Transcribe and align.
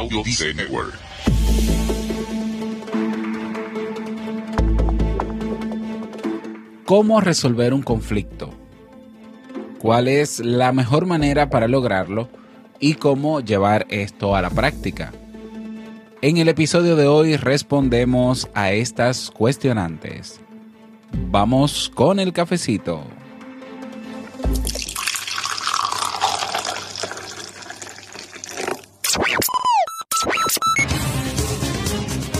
Audio 0.00 0.22
Network. 0.54 0.98
¿Cómo 6.86 7.20
resolver 7.20 7.74
un 7.74 7.82
conflicto? 7.82 8.54
¿Cuál 9.78 10.08
es 10.08 10.40
la 10.40 10.72
mejor 10.72 11.04
manera 11.04 11.50
para 11.50 11.68
lograrlo? 11.68 12.30
¿Y 12.78 12.94
cómo 12.94 13.40
llevar 13.40 13.86
esto 13.90 14.34
a 14.34 14.40
la 14.40 14.48
práctica? 14.48 15.12
En 16.22 16.38
el 16.38 16.48
episodio 16.48 16.96
de 16.96 17.06
hoy 17.06 17.36
respondemos 17.36 18.48
a 18.54 18.72
estas 18.72 19.30
cuestionantes. 19.30 20.40
Vamos 21.12 21.92
con 21.94 22.20
el 22.20 22.32
cafecito. 22.32 23.04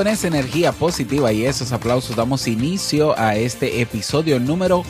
Con 0.00 0.08
esa 0.08 0.28
energía 0.28 0.72
positiva 0.72 1.30
y 1.30 1.44
esos 1.44 1.72
aplausos 1.72 2.16
damos 2.16 2.48
inicio 2.48 3.14
a 3.18 3.36
este 3.36 3.82
episodio 3.82 4.40
número 4.40 4.82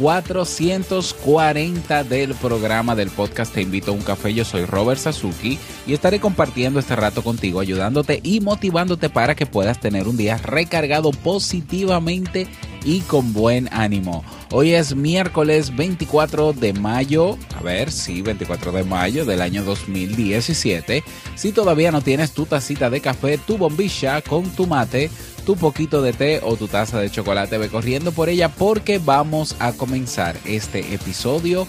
440 0.00 2.02
del 2.02 2.34
programa 2.34 2.96
del 2.96 3.10
podcast 3.10 3.54
Te 3.54 3.62
invito 3.62 3.92
a 3.92 3.94
un 3.94 4.02
café. 4.02 4.34
Yo 4.34 4.44
soy 4.44 4.64
Robert 4.64 4.98
Sasuki 4.98 5.56
y 5.86 5.92
estaré 5.92 6.18
compartiendo 6.18 6.80
este 6.80 6.96
rato 6.96 7.22
contigo, 7.22 7.60
ayudándote 7.60 8.18
y 8.24 8.40
motivándote 8.40 9.08
para 9.08 9.36
que 9.36 9.46
puedas 9.46 9.78
tener 9.78 10.08
un 10.08 10.16
día 10.16 10.36
recargado 10.36 11.12
positivamente 11.12 12.48
y 12.86 13.00
con 13.00 13.32
buen 13.32 13.68
ánimo. 13.72 14.24
Hoy 14.52 14.74
es 14.74 14.94
miércoles 14.94 15.74
24 15.74 16.52
de 16.52 16.72
mayo, 16.72 17.36
a 17.58 17.62
ver, 17.62 17.90
sí, 17.90 18.22
24 18.22 18.70
de 18.70 18.84
mayo 18.84 19.24
del 19.24 19.42
año 19.42 19.64
2017. 19.64 21.02
Si 21.34 21.52
todavía 21.52 21.90
no 21.90 22.00
tienes 22.00 22.30
tu 22.30 22.46
tacita 22.46 22.88
de 22.88 23.00
café, 23.00 23.38
tu 23.38 23.58
bombilla 23.58 24.22
con 24.22 24.48
tu 24.50 24.68
mate, 24.68 25.10
tu 25.44 25.56
poquito 25.56 26.00
de 26.00 26.12
té 26.12 26.40
o 26.42 26.56
tu 26.56 26.68
taza 26.68 27.00
de 27.00 27.10
chocolate, 27.10 27.58
ve 27.58 27.68
corriendo 27.68 28.12
por 28.12 28.28
ella 28.28 28.48
porque 28.48 28.98
vamos 28.98 29.56
a 29.58 29.72
comenzar 29.72 30.36
este 30.44 30.94
episodio 30.94 31.66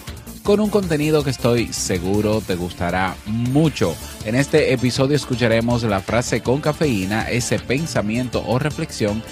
con 0.48 0.60
un 0.60 0.70
contenido 0.70 1.22
que 1.24 1.30
estoy 1.30 1.72
seguro 1.74 2.40
te 2.40 2.54
gustará 2.54 3.16
mucho. 3.26 3.94
En 4.24 4.34
este 4.34 4.72
episodio 4.72 5.14
escucharemos 5.14 5.82
la 5.82 6.00
frase 6.00 6.40
con 6.40 6.62
cafeína, 6.62 7.28
ese 7.28 7.58
pensamiento 7.58 8.42
o 8.46 8.58
reflexión 8.58 9.22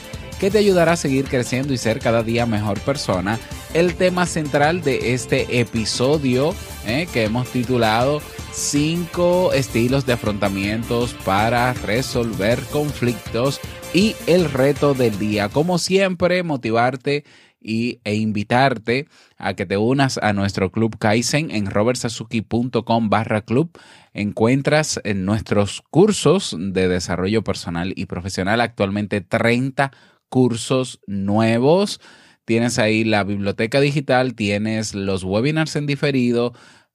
que 0.40 0.50
te 0.50 0.58
ayudará 0.58 0.92
a 0.92 0.96
seguir 0.96 1.26
creciendo 1.26 1.72
y 1.72 1.78
ser 1.78 1.98
cada 1.98 2.22
día 2.22 2.46
mejor 2.46 2.80
persona. 2.80 3.38
El 3.74 3.94
tema 3.94 4.26
central 4.26 4.82
de 4.82 5.14
este 5.14 5.60
episodio 5.60 6.54
eh, 6.86 7.06
que 7.12 7.24
hemos 7.24 7.48
titulado 7.48 8.20
5 8.52 9.52
estilos 9.52 10.06
de 10.06 10.14
afrontamientos 10.14 11.14
para 11.24 11.72
resolver 11.74 12.60
conflictos 12.72 13.60
y 13.92 14.14
el 14.26 14.50
reto 14.50 14.94
del 14.94 15.18
día. 15.18 15.48
Como 15.48 15.78
siempre, 15.78 16.42
motivarte 16.42 17.24
y, 17.60 18.00
e 18.04 18.14
invitarte 18.14 19.08
a 19.38 19.54
que 19.54 19.66
te 19.66 19.76
unas 19.76 20.18
a 20.18 20.32
nuestro 20.32 20.70
club 20.70 20.96
Kaizen 20.98 21.50
en 21.50 21.66
robertsazuki.com 21.66 23.10
barra 23.10 23.42
club. 23.42 23.70
Encuentras 24.14 25.00
en 25.04 25.24
nuestros 25.24 25.82
cursos 25.90 26.56
de 26.58 26.88
desarrollo 26.88 27.42
personal 27.42 27.92
y 27.96 28.06
profesional 28.06 28.60
actualmente 28.60 29.20
30 29.20 29.92
cursos 30.28 31.00
nuevos. 31.06 32.00
Tienes 32.44 32.78
ahí 32.78 33.04
la 33.04 33.24
biblioteca 33.24 33.80
digital, 33.80 34.34
tienes 34.34 34.94
los 34.94 35.24
webinars 35.24 35.76
en 35.76 35.86
diferido, 35.86 36.52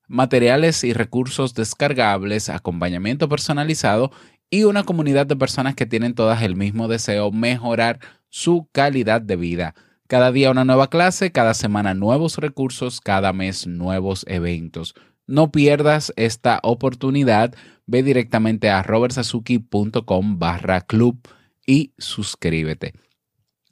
materiales 0.07 0.83
y 0.83 0.93
recursos 0.93 1.53
descargables, 1.53 2.49
acompañamiento 2.49 3.27
personalizado 3.29 4.11
y 4.49 4.63
una 4.65 4.83
comunidad 4.83 5.25
de 5.25 5.35
personas 5.35 5.75
que 5.75 5.85
tienen 5.85 6.13
todas 6.13 6.41
el 6.43 6.55
mismo 6.55 6.87
deseo, 6.87 7.31
mejorar 7.31 7.99
su 8.29 8.69
calidad 8.71 9.21
de 9.21 9.35
vida. 9.35 9.75
Cada 10.07 10.31
día 10.31 10.51
una 10.51 10.65
nueva 10.65 10.89
clase, 10.89 11.31
cada 11.31 11.53
semana 11.53 11.93
nuevos 11.93 12.37
recursos, 12.37 12.99
cada 12.99 13.31
mes 13.31 13.65
nuevos 13.65 14.25
eventos. 14.27 14.93
No 15.25 15.51
pierdas 15.51 16.11
esta 16.17 16.59
oportunidad. 16.63 17.55
Ve 17.85 18.03
directamente 18.03 18.69
a 18.69 18.83
robertsazuki.com 18.83 20.39
barra 20.39 20.81
club 20.81 21.25
y 21.65 21.93
suscríbete. 21.97 22.93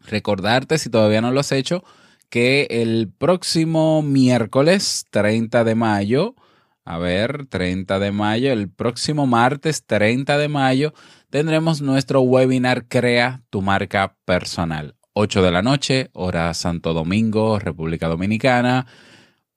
Recordarte, 0.02 0.78
si 0.78 0.90
todavía 0.90 1.22
no 1.22 1.32
lo 1.32 1.40
has 1.40 1.52
hecho, 1.52 1.84
que 2.30 2.68
el 2.70 3.12
próximo 3.18 4.02
miércoles 4.02 5.06
30 5.10 5.64
de 5.64 5.76
mayo, 5.76 6.36
a 6.86 6.98
ver, 6.98 7.46
30 7.48 8.00
de 8.00 8.12
mayo, 8.12 8.52
el 8.52 8.70
próximo 8.70 9.28
martes 9.28 9.86
30 9.86 10.38
de 10.38 10.48
mayo, 10.48 10.94
tendremos 11.30 11.82
nuestro 11.82 12.22
webinar 12.22 12.88
Crea 12.88 13.44
tu 13.50 13.62
marca 13.62 14.16
personal. 14.26 14.96
8 15.14 15.42
de 15.42 15.52
la 15.52 15.62
noche, 15.62 16.10
hora 16.14 16.54
Santo 16.54 16.94
Domingo, 16.94 17.60
República 17.60 18.08
Dominicana. 18.08 18.88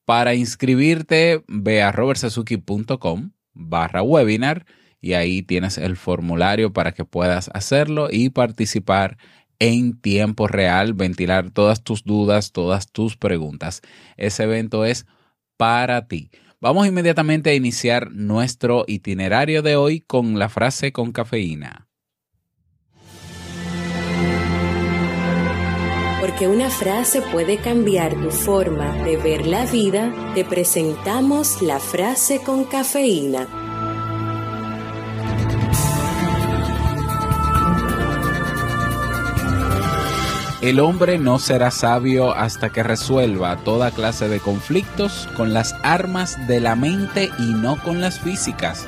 Para 0.05 0.35
inscribirte, 0.35 1.45
ve 1.47 1.83
a 1.83 1.93
robertsazuki.com 1.93 3.31
barra 3.55 4.03
webinar 4.03 4.67
y 5.01 5.15
ahí 5.15 5.43
tienes 5.43 5.79
el 5.79 5.97
formulario 5.97 6.73
para 6.73 6.93
que 6.93 7.05
puedas 7.05 7.51
hacerlo 7.55 8.09
y 8.11 8.31
participar 8.31 9.19
en 9.63 9.97
tiempo 9.97 10.49
real, 10.49 10.93
ventilar 10.93 11.51
todas 11.51 11.85
tus 11.85 12.03
dudas, 12.03 12.51
todas 12.51 12.91
tus 12.91 13.17
preguntas. 13.17 13.81
Ese 14.17 14.43
evento 14.43 14.85
es 14.85 15.07
para 15.57 16.09
ti. 16.09 16.31
Vamos 16.61 16.89
inmediatamente 16.89 17.51
a 17.51 17.55
iniciar 17.55 18.11
nuestro 18.11 18.85
itinerario 18.89 19.63
de 19.63 19.77
hoy 19.77 20.01
con 20.01 20.37
la 20.37 20.49
frase 20.49 20.91
con 20.91 21.13
cafeína. 21.13 21.87
Porque 26.21 26.49
una 26.49 26.69
frase 26.69 27.23
puede 27.23 27.59
cambiar 27.59 28.21
tu 28.21 28.33
forma 28.33 28.97
de 29.05 29.17
ver 29.17 29.47
la 29.47 29.65
vida, 29.67 30.13
te 30.35 30.45
presentamos 30.45 31.63
la 31.63 31.79
frase 31.79 32.41
con 32.41 32.65
cafeína. 32.65 33.72
El 40.63 40.79
hombre 40.79 41.19
no 41.19 41.41
será 41.41 41.73
sabio 41.73 42.37
hasta 42.37 42.71
que 42.71 42.85
resuelva 42.85 43.57
toda 43.65 43.91
clase 43.91 44.29
de 44.29 44.39
conflictos 44.39 45.29
con 45.37 45.53
las 45.53 45.75
armas 45.83 46.47
de 46.47 46.61
la 46.61 46.77
mente 46.77 47.31
y 47.41 47.53
no 47.53 47.83
con 47.83 48.01
las 48.01 48.21
físicas. 48.21 48.87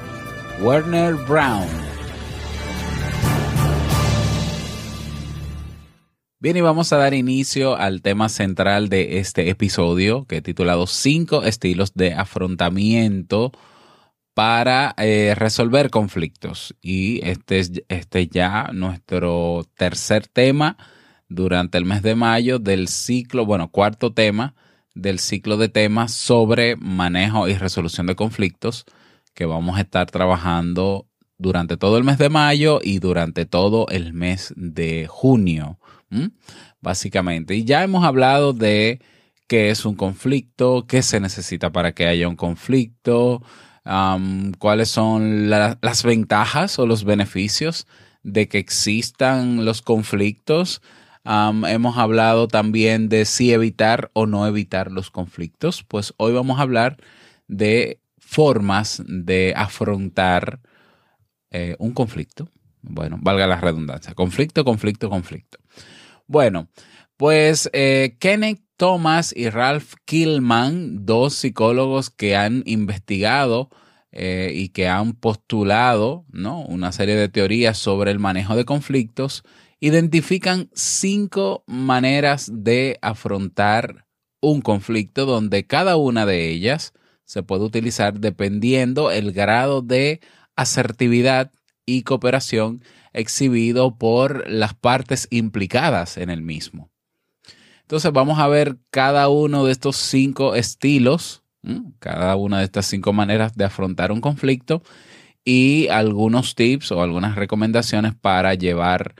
Werner 0.62 1.14
Brown. 1.14 1.66
Bien, 6.38 6.56
y 6.56 6.60
vamos 6.60 6.92
a 6.92 6.96
dar 6.96 7.12
inicio 7.12 7.76
al 7.76 8.02
tema 8.02 8.28
central 8.28 8.88
de 8.88 9.18
este 9.18 9.50
episodio, 9.50 10.26
que 10.26 10.36
he 10.36 10.42
titulado 10.42 10.86
Cinco 10.86 11.42
estilos 11.42 11.94
de 11.94 12.14
afrontamiento 12.14 13.50
para 14.32 14.94
eh, 14.96 15.34
resolver 15.36 15.90
conflictos. 15.90 16.76
Y 16.80 17.18
este 17.28 17.58
es 17.58 17.72
este 17.88 18.28
ya 18.28 18.70
nuestro 18.72 19.66
tercer 19.76 20.28
tema 20.28 20.76
durante 21.28 21.78
el 21.78 21.84
mes 21.84 22.02
de 22.02 22.14
mayo 22.14 22.58
del 22.58 22.88
ciclo, 22.88 23.46
bueno, 23.46 23.68
cuarto 23.70 24.12
tema 24.12 24.54
del 24.94 25.18
ciclo 25.18 25.56
de 25.56 25.68
temas 25.68 26.12
sobre 26.12 26.76
manejo 26.76 27.48
y 27.48 27.54
resolución 27.54 28.06
de 28.06 28.14
conflictos 28.14 28.84
que 29.34 29.44
vamos 29.44 29.76
a 29.76 29.80
estar 29.80 30.10
trabajando 30.10 31.08
durante 31.36 31.76
todo 31.76 31.98
el 31.98 32.04
mes 32.04 32.18
de 32.18 32.28
mayo 32.28 32.78
y 32.82 33.00
durante 33.00 33.44
todo 33.44 33.88
el 33.88 34.12
mes 34.12 34.54
de 34.56 35.06
junio, 35.08 35.80
básicamente. 36.80 37.56
Y 37.56 37.64
ya 37.64 37.82
hemos 37.82 38.04
hablado 38.04 38.52
de 38.52 39.00
qué 39.48 39.70
es 39.70 39.84
un 39.84 39.96
conflicto, 39.96 40.86
qué 40.86 41.02
se 41.02 41.18
necesita 41.18 41.70
para 41.72 41.92
que 41.92 42.06
haya 42.06 42.28
un 42.28 42.36
conflicto, 42.36 43.42
cuáles 44.58 44.88
son 44.88 45.50
las 45.50 46.02
ventajas 46.04 46.78
o 46.78 46.86
los 46.86 47.02
beneficios 47.02 47.88
de 48.22 48.48
que 48.48 48.58
existan 48.58 49.64
los 49.64 49.82
conflictos. 49.82 50.80
Hemos 51.24 51.96
hablado 51.96 52.48
también 52.48 53.08
de 53.08 53.24
si 53.24 53.52
evitar 53.52 54.10
o 54.12 54.26
no 54.26 54.46
evitar 54.46 54.90
los 54.90 55.10
conflictos. 55.10 55.82
Pues 55.84 56.14
hoy 56.16 56.32
vamos 56.32 56.58
a 56.58 56.62
hablar 56.62 56.98
de 57.48 58.00
formas 58.18 59.02
de 59.06 59.54
afrontar 59.56 60.60
eh, 61.50 61.76
un 61.78 61.92
conflicto. 61.92 62.50
Bueno, 62.82 63.18
valga 63.20 63.46
la 63.46 63.60
redundancia. 63.60 64.14
Conflicto, 64.14 64.64
conflicto, 64.64 65.08
conflicto. 65.08 65.58
Bueno, 66.26 66.68
pues 67.16 67.70
eh, 67.72 68.16
Kenneth 68.18 68.64
Thomas 68.76 69.32
y 69.36 69.48
Ralph 69.50 69.94
Killman, 70.04 71.06
dos 71.06 71.34
psicólogos 71.34 72.10
que 72.10 72.36
han 72.36 72.62
investigado 72.66 73.70
eh, 74.10 74.52
y 74.54 74.70
que 74.70 74.88
han 74.88 75.12
postulado 75.12 76.24
¿no? 76.30 76.60
una 76.60 76.92
serie 76.92 77.14
de 77.14 77.28
teorías 77.28 77.78
sobre 77.78 78.10
el 78.10 78.18
manejo 78.18 78.56
de 78.56 78.64
conflictos, 78.64 79.44
identifican 79.86 80.70
cinco 80.72 81.62
maneras 81.66 82.50
de 82.50 82.98
afrontar 83.02 84.06
un 84.40 84.62
conflicto 84.62 85.26
donde 85.26 85.66
cada 85.66 85.96
una 85.96 86.24
de 86.24 86.48
ellas 86.48 86.94
se 87.26 87.42
puede 87.42 87.64
utilizar 87.64 88.18
dependiendo 88.18 89.10
el 89.10 89.32
grado 89.32 89.82
de 89.82 90.22
asertividad 90.56 91.52
y 91.84 92.00
cooperación 92.00 92.82
exhibido 93.12 93.98
por 93.98 94.48
las 94.48 94.72
partes 94.72 95.28
implicadas 95.30 96.16
en 96.16 96.30
el 96.30 96.40
mismo. 96.40 96.90
Entonces 97.82 98.10
vamos 98.10 98.38
a 98.38 98.48
ver 98.48 98.78
cada 98.88 99.28
uno 99.28 99.66
de 99.66 99.72
estos 99.72 99.96
cinco 99.96 100.54
estilos, 100.54 101.42
cada 101.98 102.36
una 102.36 102.60
de 102.60 102.64
estas 102.64 102.86
cinco 102.86 103.12
maneras 103.12 103.54
de 103.54 103.66
afrontar 103.66 104.12
un 104.12 104.22
conflicto 104.22 104.82
y 105.44 105.88
algunos 105.88 106.54
tips 106.54 106.90
o 106.92 107.02
algunas 107.02 107.36
recomendaciones 107.36 108.14
para 108.14 108.54
llevar 108.54 109.14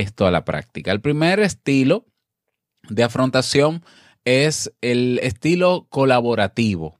esto 0.00 0.26
a 0.26 0.30
la 0.30 0.44
práctica. 0.44 0.92
El 0.92 1.00
primer 1.00 1.40
estilo 1.40 2.06
de 2.88 3.02
afrontación 3.02 3.84
es 4.24 4.72
el 4.80 5.18
estilo 5.22 5.86
colaborativo. 5.90 6.98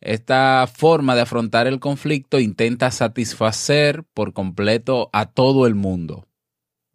Esta 0.00 0.68
forma 0.72 1.14
de 1.14 1.22
afrontar 1.22 1.66
el 1.66 1.80
conflicto 1.80 2.40
intenta 2.40 2.90
satisfacer 2.90 4.04
por 4.14 4.32
completo 4.32 5.10
a 5.12 5.26
todo 5.26 5.66
el 5.66 5.74
mundo. 5.74 6.26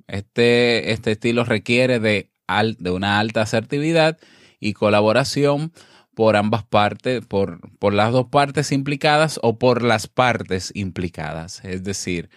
Este, 0.08 0.92
este 0.92 1.12
estilo 1.12 1.46
requiere 1.46 2.00
de 2.00 2.32
de 2.78 2.92
una 2.92 3.20
alta 3.20 3.42
asertividad 3.42 4.18
y 4.60 4.74
colaboración 4.74 5.72
por 6.14 6.36
ambas 6.36 6.64
partes, 6.66 7.26
por, 7.26 7.62
por 7.78 7.94
las 7.94 8.12
dos 8.12 8.28
partes 8.28 8.72
implicadas 8.72 9.40
o 9.42 9.58
por 9.58 9.82
las 9.82 10.08
partes 10.08 10.72
implicadas. 10.76 11.64
Es 11.64 11.84
decir, 11.84 12.30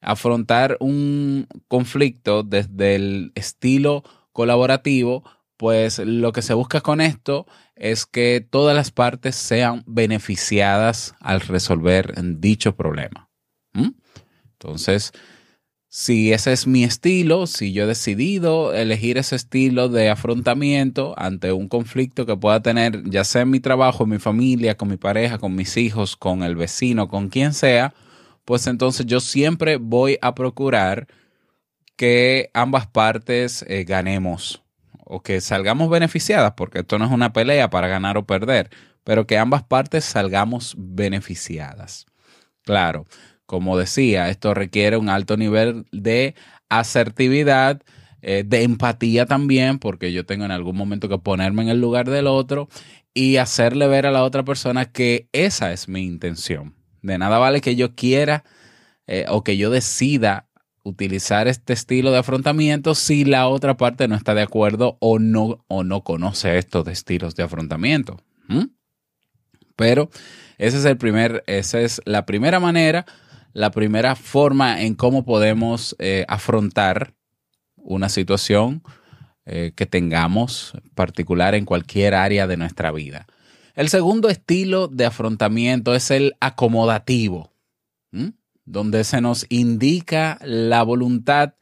afrontar 0.00 0.76
un 0.80 1.46
conflicto 1.68 2.42
desde 2.42 2.94
el 2.94 3.32
estilo 3.34 4.04
colaborativo, 4.32 5.24
pues 5.56 5.98
lo 5.98 6.32
que 6.32 6.42
se 6.42 6.54
busca 6.54 6.80
con 6.80 7.00
esto 7.00 7.46
es 7.74 8.06
que 8.06 8.46
todas 8.48 8.76
las 8.76 8.90
partes 8.90 9.34
sean 9.34 9.82
beneficiadas 9.86 11.14
al 11.20 11.40
resolver 11.40 12.14
dicho 12.40 12.76
problema. 12.76 13.28
Entonces, 14.52 15.12
si 15.88 16.32
ese 16.32 16.52
es 16.52 16.66
mi 16.66 16.84
estilo, 16.84 17.46
si 17.46 17.72
yo 17.72 17.84
he 17.84 17.86
decidido 17.86 18.74
elegir 18.74 19.18
ese 19.18 19.36
estilo 19.36 19.88
de 19.88 20.10
afrontamiento 20.10 21.14
ante 21.16 21.52
un 21.52 21.68
conflicto 21.68 22.26
que 22.26 22.36
pueda 22.36 22.60
tener, 22.60 23.08
ya 23.08 23.24
sea 23.24 23.42
en 23.42 23.50
mi 23.50 23.60
trabajo, 23.60 24.04
en 24.04 24.10
mi 24.10 24.18
familia, 24.18 24.76
con 24.76 24.88
mi 24.88 24.96
pareja, 24.96 25.38
con 25.38 25.54
mis 25.54 25.76
hijos, 25.76 26.16
con 26.16 26.42
el 26.42 26.56
vecino, 26.56 27.08
con 27.08 27.28
quien 27.28 27.54
sea, 27.54 27.94
pues 28.48 28.66
entonces 28.66 29.04
yo 29.04 29.20
siempre 29.20 29.76
voy 29.76 30.16
a 30.22 30.34
procurar 30.34 31.06
que 31.96 32.48
ambas 32.54 32.86
partes 32.86 33.62
eh, 33.68 33.84
ganemos 33.84 34.62
o 35.04 35.22
que 35.22 35.42
salgamos 35.42 35.90
beneficiadas, 35.90 36.54
porque 36.56 36.78
esto 36.78 36.98
no 36.98 37.04
es 37.04 37.10
una 37.10 37.34
pelea 37.34 37.68
para 37.68 37.88
ganar 37.88 38.16
o 38.16 38.24
perder, 38.24 38.70
pero 39.04 39.26
que 39.26 39.36
ambas 39.36 39.64
partes 39.64 40.06
salgamos 40.06 40.74
beneficiadas. 40.78 42.06
Claro, 42.62 43.04
como 43.44 43.76
decía, 43.76 44.30
esto 44.30 44.54
requiere 44.54 44.96
un 44.96 45.10
alto 45.10 45.36
nivel 45.36 45.84
de 45.92 46.34
asertividad, 46.70 47.82
eh, 48.22 48.44
de 48.46 48.62
empatía 48.62 49.26
también, 49.26 49.78
porque 49.78 50.10
yo 50.14 50.24
tengo 50.24 50.46
en 50.46 50.52
algún 50.52 50.74
momento 50.78 51.10
que 51.10 51.18
ponerme 51.18 51.64
en 51.64 51.68
el 51.68 51.82
lugar 51.82 52.08
del 52.08 52.26
otro 52.26 52.70
y 53.12 53.36
hacerle 53.36 53.88
ver 53.88 54.06
a 54.06 54.10
la 54.10 54.24
otra 54.24 54.42
persona 54.42 54.86
que 54.90 55.28
esa 55.32 55.70
es 55.70 55.86
mi 55.86 56.06
intención. 56.06 56.77
De 57.02 57.18
nada 57.18 57.38
vale 57.38 57.60
que 57.60 57.76
yo 57.76 57.94
quiera 57.94 58.44
eh, 59.06 59.26
o 59.28 59.44
que 59.44 59.56
yo 59.56 59.70
decida 59.70 60.48
utilizar 60.82 61.48
este 61.48 61.72
estilo 61.72 62.10
de 62.10 62.18
afrontamiento 62.18 62.94
si 62.94 63.24
la 63.24 63.48
otra 63.48 63.76
parte 63.76 64.08
no 64.08 64.14
está 64.14 64.34
de 64.34 64.42
acuerdo 64.42 64.96
o 65.00 65.18
no, 65.18 65.64
o 65.68 65.84
no 65.84 66.02
conoce 66.02 66.58
estos 66.58 66.86
estilos 66.88 67.34
de 67.34 67.42
afrontamiento. 67.42 68.18
Pero 69.76 70.10
es 70.56 70.84
el 70.84 70.96
primer, 70.96 71.44
esa 71.46 71.80
es 71.80 72.00
la 72.04 72.26
primera 72.26 72.58
manera 72.58 73.06
la 73.52 73.70
primera 73.70 74.14
forma 74.14 74.82
en 74.82 74.94
cómo 74.94 75.24
podemos 75.24 75.96
eh, 75.98 76.24
afrontar 76.28 77.14
una 77.76 78.08
situación 78.08 78.82
eh, 79.46 79.72
que 79.74 79.84
tengamos 79.84 80.74
particular 80.94 81.54
en 81.54 81.64
cualquier 81.64 82.14
área 82.14 82.46
de 82.46 82.56
nuestra 82.56 82.92
vida. 82.92 83.26
El 83.78 83.90
segundo 83.90 84.28
estilo 84.28 84.88
de 84.88 85.06
afrontamiento 85.06 85.94
es 85.94 86.10
el 86.10 86.34
acomodativo, 86.40 87.52
donde 88.64 89.04
se 89.04 89.20
nos 89.20 89.46
indica 89.50 90.40
la 90.42 90.82
voluntad 90.82 91.54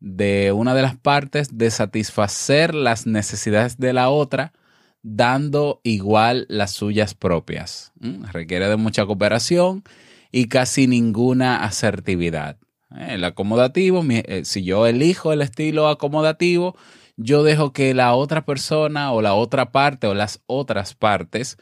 de 0.00 0.52
una 0.52 0.74
de 0.74 0.80
las 0.80 0.96
partes 0.96 1.58
de 1.58 1.70
satisfacer 1.70 2.74
las 2.74 3.06
necesidades 3.06 3.76
de 3.76 3.92
la 3.92 4.08
otra, 4.08 4.54
dando 5.02 5.82
igual 5.84 6.46
las 6.48 6.70
suyas 6.70 7.14
propias. 7.14 7.92
Requiere 8.32 8.66
de 8.70 8.76
mucha 8.76 9.04
cooperación 9.04 9.84
y 10.30 10.46
casi 10.46 10.86
ninguna 10.86 11.64
asertividad. 11.64 12.56
El 12.98 13.24
acomodativo, 13.24 14.02
eh, 14.08 14.46
si 14.46 14.64
yo 14.64 14.86
elijo 14.86 15.34
el 15.34 15.42
estilo 15.42 15.88
acomodativo, 15.88 16.76
yo 17.16 17.42
dejo 17.42 17.72
que 17.72 17.94
la 17.94 18.14
otra 18.14 18.44
persona 18.44 19.12
o 19.12 19.22
la 19.22 19.34
otra 19.34 19.72
parte 19.72 20.06
o 20.06 20.14
las 20.14 20.40
otras 20.46 20.94
partes 20.94 21.58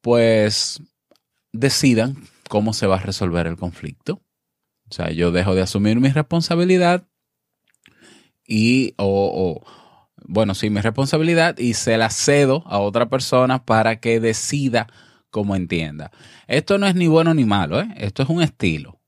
pues 0.00 0.82
decidan 1.52 2.16
cómo 2.48 2.72
se 2.72 2.86
va 2.86 2.96
a 2.96 3.00
resolver 3.00 3.46
el 3.46 3.56
conflicto. 3.56 4.20
O 4.90 4.94
sea, 4.94 5.10
yo 5.10 5.32
dejo 5.32 5.54
de 5.54 5.62
asumir 5.62 5.98
mi 5.98 6.10
responsabilidad 6.10 7.04
y, 8.46 8.94
o, 8.98 9.62
bueno, 10.26 10.54
sí, 10.54 10.70
mi 10.70 10.80
responsabilidad 10.80 11.58
y 11.58 11.74
se 11.74 11.96
la 11.96 12.10
cedo 12.10 12.62
a 12.66 12.78
otra 12.78 13.08
persona 13.08 13.64
para 13.64 14.00
que 14.00 14.20
decida 14.20 14.86
como 15.30 15.56
entienda. 15.56 16.10
Esto 16.46 16.78
no 16.78 16.86
es 16.86 16.94
ni 16.94 17.06
bueno 17.06 17.34
ni 17.34 17.44
malo, 17.44 17.80
¿eh? 17.80 17.88
esto 17.96 18.22
es 18.22 18.28
un 18.28 18.42
estilo. 18.42 19.00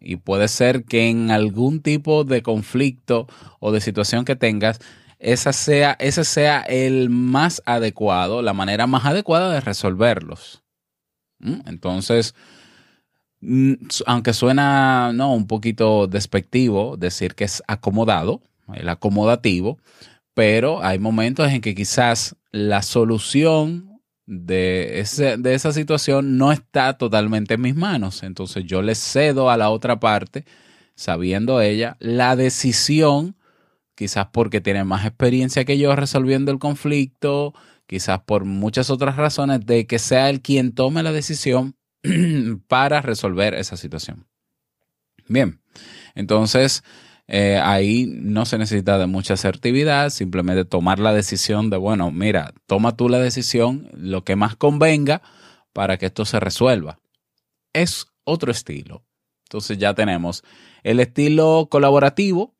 Y 0.00 0.16
puede 0.16 0.46
ser 0.46 0.84
que 0.84 1.08
en 1.08 1.32
algún 1.32 1.82
tipo 1.82 2.22
de 2.22 2.42
conflicto 2.42 3.26
o 3.58 3.72
de 3.72 3.80
situación 3.80 4.24
que 4.24 4.36
tengas, 4.36 4.78
esa 5.24 5.54
sea, 5.54 5.96
ese 5.98 6.22
sea 6.22 6.60
el 6.60 7.08
más 7.08 7.62
adecuado, 7.64 8.42
la 8.42 8.52
manera 8.52 8.86
más 8.86 9.06
adecuada 9.06 9.52
de 9.52 9.60
resolverlos. 9.60 10.62
Entonces, 11.40 12.34
aunque 14.06 14.34
suena 14.34 15.12
no, 15.14 15.34
un 15.34 15.46
poquito 15.46 16.06
despectivo 16.06 16.96
decir 16.98 17.34
que 17.34 17.44
es 17.44 17.62
acomodado, 17.66 18.42
el 18.74 18.88
acomodativo, 18.88 19.78
pero 20.34 20.82
hay 20.82 20.98
momentos 20.98 21.50
en 21.50 21.62
que 21.62 21.74
quizás 21.74 22.36
la 22.52 22.82
solución 22.82 24.00
de, 24.26 25.04
de 25.38 25.54
esa 25.54 25.72
situación 25.72 26.36
no 26.36 26.52
está 26.52 26.98
totalmente 26.98 27.54
en 27.54 27.62
mis 27.62 27.76
manos. 27.76 28.22
Entonces 28.22 28.64
yo 28.64 28.82
le 28.82 28.94
cedo 28.94 29.50
a 29.50 29.56
la 29.56 29.70
otra 29.70 30.00
parte, 30.00 30.44
sabiendo 30.94 31.62
ella, 31.62 31.96
la 31.98 32.36
decisión, 32.36 33.36
quizás 33.94 34.28
porque 34.32 34.60
tiene 34.60 34.84
más 34.84 35.06
experiencia 35.06 35.64
que 35.64 35.78
yo 35.78 35.94
resolviendo 35.94 36.50
el 36.50 36.58
conflicto, 36.58 37.54
quizás 37.86 38.20
por 38.20 38.44
muchas 38.44 38.90
otras 38.90 39.16
razones, 39.16 39.64
de 39.66 39.86
que 39.86 39.98
sea 39.98 40.30
él 40.30 40.40
quien 40.40 40.72
tome 40.72 41.02
la 41.02 41.12
decisión 41.12 41.76
para 42.68 43.00
resolver 43.00 43.54
esa 43.54 43.76
situación. 43.76 44.26
Bien, 45.28 45.60
entonces 46.14 46.84
eh, 47.26 47.58
ahí 47.62 48.06
no 48.06 48.44
se 48.44 48.58
necesita 48.58 48.98
de 48.98 49.06
mucha 49.06 49.34
asertividad, 49.34 50.10
simplemente 50.10 50.64
tomar 50.64 50.98
la 50.98 51.14
decisión 51.14 51.70
de, 51.70 51.78
bueno, 51.78 52.10
mira, 52.10 52.52
toma 52.66 52.96
tú 52.96 53.08
la 53.08 53.18
decisión, 53.18 53.88
lo 53.94 54.24
que 54.24 54.36
más 54.36 54.56
convenga 54.56 55.22
para 55.72 55.96
que 55.96 56.06
esto 56.06 56.24
se 56.24 56.40
resuelva. 56.40 57.00
Es 57.72 58.06
otro 58.24 58.50
estilo. 58.50 59.04
Entonces 59.44 59.78
ya 59.78 59.94
tenemos 59.94 60.44
el 60.82 61.00
estilo 61.00 61.68
colaborativo, 61.70 62.53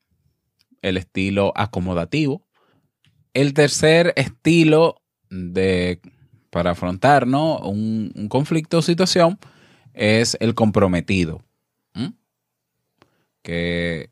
el 0.84 0.98
estilo 0.98 1.52
acomodativo, 1.56 2.46
el 3.32 3.54
tercer 3.54 4.12
estilo 4.16 5.02
de 5.30 6.00
para 6.50 6.70
afrontar 6.70 7.26
un, 7.26 8.28
conflicto 8.28 8.78
o 8.78 8.82
situación 8.82 9.38
es 9.92 10.36
el 10.40 10.54
comprometido, 10.54 11.42
que 13.42 14.10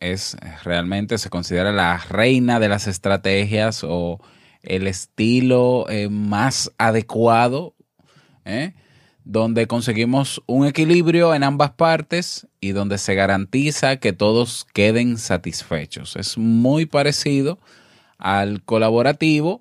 es 0.00 0.36
realmente 0.64 1.18
se 1.18 1.30
considera 1.30 1.72
la 1.72 1.98
reina 1.98 2.58
de 2.58 2.68
las 2.68 2.86
estrategias 2.86 3.84
o 3.84 4.20
el 4.62 4.86
estilo 4.86 5.86
eh, 5.88 6.08
más 6.08 6.72
adecuado, 6.78 7.76
¿eh? 8.44 8.74
Donde 9.24 9.66
conseguimos 9.66 10.42
un 10.46 10.66
equilibrio 10.66 11.34
en 11.34 11.42
ambas 11.42 11.72
partes 11.72 12.46
y 12.60 12.72
donde 12.72 12.98
se 12.98 13.14
garantiza 13.14 13.96
que 13.96 14.12
todos 14.12 14.66
queden 14.72 15.16
satisfechos. 15.18 16.16
Es 16.16 16.36
muy 16.36 16.86
parecido 16.86 17.58
al 18.18 18.62
colaborativo, 18.62 19.60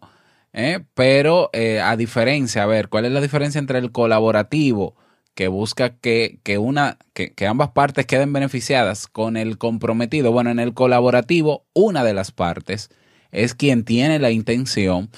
¿eh? 0.52 0.80
pero 0.94 1.50
eh, 1.54 1.80
a 1.80 1.96
diferencia, 1.96 2.64
a 2.64 2.68
ver, 2.68 2.90
¿cuál 2.90 3.06
es 3.06 3.12
la 3.14 3.22
diferencia 3.22 3.60
entre 3.60 3.80
el 3.80 3.92
colaborativo 3.92 4.96
que 5.34 5.48
busca 5.48 5.96
que, 5.96 6.40
una, 6.60 6.98
que, 7.14 7.34
que 7.34 7.48
ambas 7.48 7.70
partes 7.70 8.06
queden 8.06 8.34
beneficiadas 8.34 9.08
con 9.08 9.38
el 9.38 9.58
comprometido? 9.58 10.34
Bueno, 10.34 10.52
en 10.52 10.60
el 10.60 10.74
colaborativo, 10.74 11.66
una 11.74 12.04
de 12.04 12.14
las 12.14 12.32
partes 12.32 12.90
es 13.32 13.56
quien 13.56 13.86
tiene 13.86 14.20
la 14.20 14.32
intención 14.32 15.10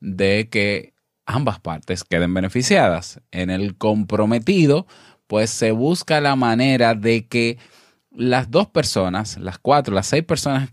de 0.00 0.48
que 0.50 0.89
ambas 1.34 1.60
partes 1.60 2.04
queden 2.04 2.34
beneficiadas. 2.34 3.20
En 3.30 3.50
el 3.50 3.76
comprometido, 3.76 4.86
pues 5.26 5.50
se 5.50 5.72
busca 5.72 6.20
la 6.20 6.36
manera 6.36 6.94
de 6.94 7.26
que 7.26 7.58
las 8.10 8.50
dos 8.50 8.68
personas, 8.68 9.38
las 9.38 9.58
cuatro, 9.58 9.94
las 9.94 10.08
seis 10.08 10.24
personas 10.24 10.70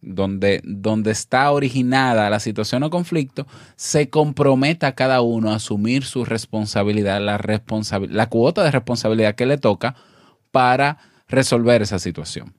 donde, 0.00 0.62
donde 0.64 1.10
está 1.10 1.50
originada 1.50 2.30
la 2.30 2.40
situación 2.40 2.82
o 2.82 2.90
conflicto, 2.90 3.46
se 3.76 4.08
comprometa 4.08 4.94
cada 4.94 5.20
uno 5.20 5.50
a 5.50 5.56
asumir 5.56 6.04
su 6.04 6.24
responsabilidad, 6.24 7.20
la, 7.20 7.38
la 8.08 8.28
cuota 8.28 8.64
de 8.64 8.70
responsabilidad 8.70 9.34
que 9.34 9.46
le 9.46 9.58
toca 9.58 9.94
para 10.50 10.98
resolver 11.28 11.82
esa 11.82 11.98
situación. 11.98 12.54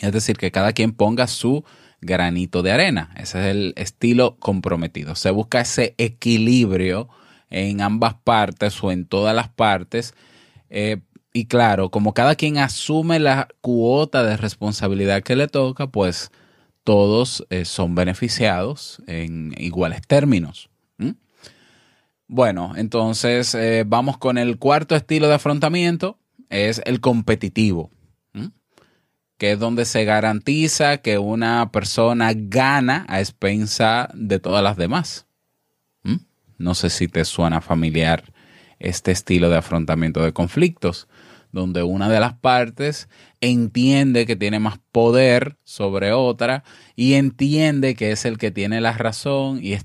Es 0.00 0.12
decir, 0.12 0.36
que 0.36 0.50
cada 0.50 0.72
quien 0.72 0.92
ponga 0.92 1.26
su 1.26 1.64
granito 2.00 2.62
de 2.62 2.72
arena. 2.72 3.10
Ese 3.16 3.40
es 3.40 3.46
el 3.46 3.74
estilo 3.76 4.36
comprometido. 4.38 5.14
Se 5.14 5.30
busca 5.30 5.60
ese 5.60 5.94
equilibrio 5.98 7.08
en 7.50 7.80
ambas 7.80 8.14
partes 8.14 8.82
o 8.82 8.92
en 8.92 9.06
todas 9.06 9.34
las 9.34 9.48
partes. 9.48 10.14
Eh, 10.70 10.98
y 11.32 11.46
claro, 11.46 11.90
como 11.90 12.14
cada 12.14 12.34
quien 12.34 12.58
asume 12.58 13.18
la 13.18 13.48
cuota 13.60 14.22
de 14.22 14.36
responsabilidad 14.36 15.22
que 15.22 15.36
le 15.36 15.48
toca, 15.48 15.86
pues 15.86 16.30
todos 16.84 17.46
eh, 17.50 17.64
son 17.64 17.94
beneficiados 17.94 19.02
en 19.06 19.54
iguales 19.58 20.02
términos. 20.06 20.70
Bueno, 22.30 22.74
entonces 22.76 23.54
eh, 23.54 23.84
vamos 23.86 24.18
con 24.18 24.36
el 24.36 24.58
cuarto 24.58 24.94
estilo 24.94 25.28
de 25.28 25.34
afrontamiento, 25.34 26.18
es 26.50 26.82
el 26.84 27.00
competitivo, 27.00 27.90
que 29.38 29.52
es 29.52 29.58
donde 29.58 29.84
se 29.84 30.04
garantiza 30.04 30.98
que 30.98 31.18
una 31.18 31.70
persona 31.72 32.32
gana 32.34 33.06
a 33.08 33.20
expensa 33.20 34.10
de 34.14 34.38
todas 34.40 34.62
las 34.62 34.76
demás. 34.76 35.26
No 36.58 36.74
sé 36.74 36.90
si 36.90 37.06
te 37.06 37.24
suena 37.24 37.60
familiar 37.60 38.32
este 38.80 39.12
estilo 39.12 39.48
de 39.48 39.56
afrontamiento 39.56 40.22
de 40.24 40.32
conflictos 40.32 41.08
donde 41.52 41.82
una 41.82 42.08
de 42.08 42.20
las 42.20 42.34
partes 42.34 43.08
entiende 43.40 44.26
que 44.26 44.36
tiene 44.36 44.58
más 44.58 44.78
poder 44.92 45.56
sobre 45.64 46.12
otra 46.12 46.64
y 46.94 47.14
entiende 47.14 47.94
que 47.94 48.10
es 48.10 48.24
el 48.24 48.38
que 48.38 48.50
tiene 48.50 48.80
la 48.80 48.92
razón 48.92 49.60
y, 49.62 49.78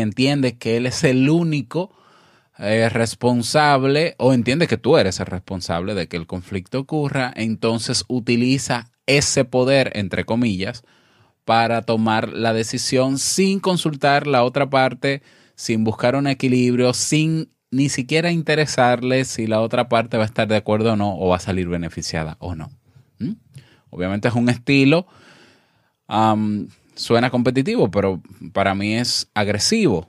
entiende 0.00 0.58
que 0.58 0.76
él 0.76 0.86
es 0.86 1.04
el 1.04 1.30
único 1.30 1.94
eh, 2.58 2.88
responsable 2.88 4.14
o 4.18 4.32
entiende 4.32 4.66
que 4.66 4.78
tú 4.78 4.96
eres 4.96 5.20
el 5.20 5.26
responsable 5.26 5.94
de 5.94 6.08
que 6.08 6.16
el 6.16 6.26
conflicto 6.26 6.80
ocurra, 6.80 7.32
entonces 7.36 8.04
utiliza 8.08 8.90
ese 9.06 9.44
poder, 9.44 9.92
entre 9.94 10.24
comillas, 10.24 10.82
para 11.44 11.82
tomar 11.82 12.32
la 12.32 12.52
decisión 12.54 13.18
sin 13.18 13.60
consultar 13.60 14.26
la 14.26 14.42
otra 14.42 14.70
parte, 14.70 15.22
sin 15.54 15.84
buscar 15.84 16.16
un 16.16 16.26
equilibrio, 16.26 16.94
sin 16.94 17.50
ni 17.70 17.88
siquiera 17.88 18.32
interesarle 18.32 19.24
si 19.24 19.46
la 19.46 19.60
otra 19.60 19.88
parte 19.88 20.16
va 20.16 20.22
a 20.22 20.26
estar 20.26 20.48
de 20.48 20.56
acuerdo 20.56 20.94
o 20.94 20.96
no, 20.96 21.18
o 21.18 21.28
va 21.28 21.36
a 21.36 21.40
salir 21.40 21.68
beneficiada 21.68 22.36
o 22.40 22.54
no. 22.54 22.70
¿Mm? 23.18 23.32
Obviamente 23.90 24.28
es 24.28 24.34
un 24.34 24.48
estilo, 24.48 25.06
suena 26.94 27.30
competitivo, 27.30 27.90
pero 27.90 28.22
para 28.52 28.74
mí 28.74 28.94
es 28.94 29.30
agresivo, 29.34 30.08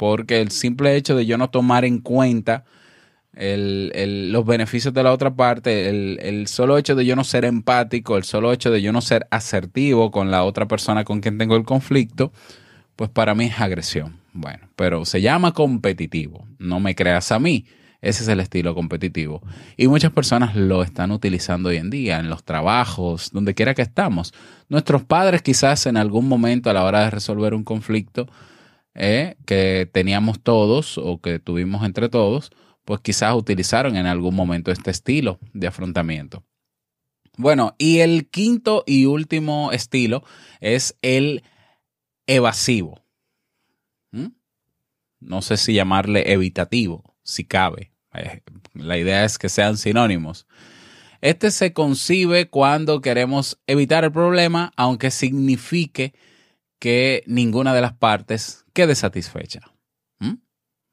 porque 0.00 0.40
el 0.40 0.50
simple 0.50 0.96
hecho 0.96 1.14
de 1.14 1.26
yo 1.26 1.36
no 1.36 1.50
tomar 1.50 1.84
en 1.84 1.98
cuenta 1.98 2.64
los 3.34 4.46
beneficios 4.46 4.94
de 4.94 5.02
la 5.02 5.12
otra 5.12 5.34
parte, 5.34 5.90
el, 5.90 6.18
el, 6.22 6.46
solo 6.46 6.78
hecho 6.78 6.94
de 6.94 7.04
yo 7.04 7.16
no 7.16 7.22
ser 7.22 7.44
empático, 7.44 8.16
el 8.16 8.24
solo 8.24 8.50
hecho 8.50 8.70
de 8.70 8.80
yo 8.80 8.92
no 8.92 9.02
ser 9.02 9.26
asertivo 9.30 10.10
con 10.10 10.30
la 10.30 10.44
otra 10.44 10.66
persona 10.66 11.04
con 11.04 11.20
quien 11.20 11.36
tengo 11.36 11.54
el 11.54 11.64
conflicto, 11.64 12.32
pues 12.96 13.10
para 13.10 13.34
mí 13.34 13.44
es 13.44 13.60
agresión. 13.60 14.16
Bueno, 14.32 14.70
pero 14.74 15.04
se 15.04 15.20
llama 15.20 15.52
competitivo. 15.52 16.46
No 16.58 16.80
me 16.80 16.94
creas 16.94 17.30
a 17.30 17.38
mí. 17.38 17.66
Ese 18.00 18.22
es 18.22 18.28
el 18.30 18.40
estilo 18.40 18.74
competitivo. 18.74 19.42
Y 19.76 19.86
muchas 19.86 20.12
personas 20.12 20.56
lo 20.56 20.82
están 20.82 21.10
utilizando 21.10 21.68
hoy 21.68 21.76
en 21.76 21.90
día, 21.90 22.20
en 22.20 22.30
los 22.30 22.42
trabajos, 22.42 23.32
donde 23.32 23.52
quiera 23.52 23.74
que 23.74 23.82
estamos. 23.82 24.32
Nuestros 24.70 25.04
padres 25.04 25.42
quizás 25.42 25.84
en 25.84 25.98
algún 25.98 26.26
momento 26.26 26.70
a 26.70 26.72
la 26.72 26.84
hora 26.84 27.00
de 27.00 27.10
resolver 27.10 27.52
un 27.52 27.64
conflicto 27.64 28.28
eh, 28.94 29.36
que 29.46 29.88
teníamos 29.92 30.42
todos 30.42 30.98
o 30.98 31.20
que 31.20 31.38
tuvimos 31.38 31.84
entre 31.84 32.08
todos, 32.08 32.50
pues 32.84 33.00
quizás 33.00 33.34
utilizaron 33.34 33.96
en 33.96 34.06
algún 34.06 34.34
momento 34.34 34.72
este 34.72 34.90
estilo 34.90 35.38
de 35.52 35.68
afrontamiento. 35.68 36.44
Bueno, 37.36 37.74
y 37.78 38.00
el 38.00 38.28
quinto 38.28 38.84
y 38.86 39.06
último 39.06 39.72
estilo 39.72 40.24
es 40.60 40.98
el 41.02 41.42
evasivo. 42.26 43.02
¿Mm? 44.10 44.28
No 45.20 45.42
sé 45.42 45.56
si 45.56 45.72
llamarle 45.72 46.32
evitativo, 46.32 47.16
si 47.22 47.44
cabe. 47.44 47.92
Eh, 48.12 48.42
la 48.74 48.98
idea 48.98 49.24
es 49.24 49.38
que 49.38 49.48
sean 49.48 49.76
sinónimos. 49.76 50.46
Este 51.20 51.50
se 51.50 51.72
concibe 51.72 52.48
cuando 52.48 53.00
queremos 53.00 53.60
evitar 53.66 54.04
el 54.04 54.12
problema, 54.12 54.72
aunque 54.76 55.10
signifique 55.10 56.14
que 56.80 57.22
ninguna 57.26 57.72
de 57.72 57.82
las 57.82 57.92
partes 57.92 58.64
quede 58.72 58.96
satisfecha. 58.96 59.60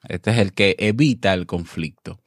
Este 0.07 0.29
es 0.31 0.37
el 0.37 0.53
que 0.53 0.75
evita 0.77 1.33
el 1.33 1.47
conflicto. 1.47 2.21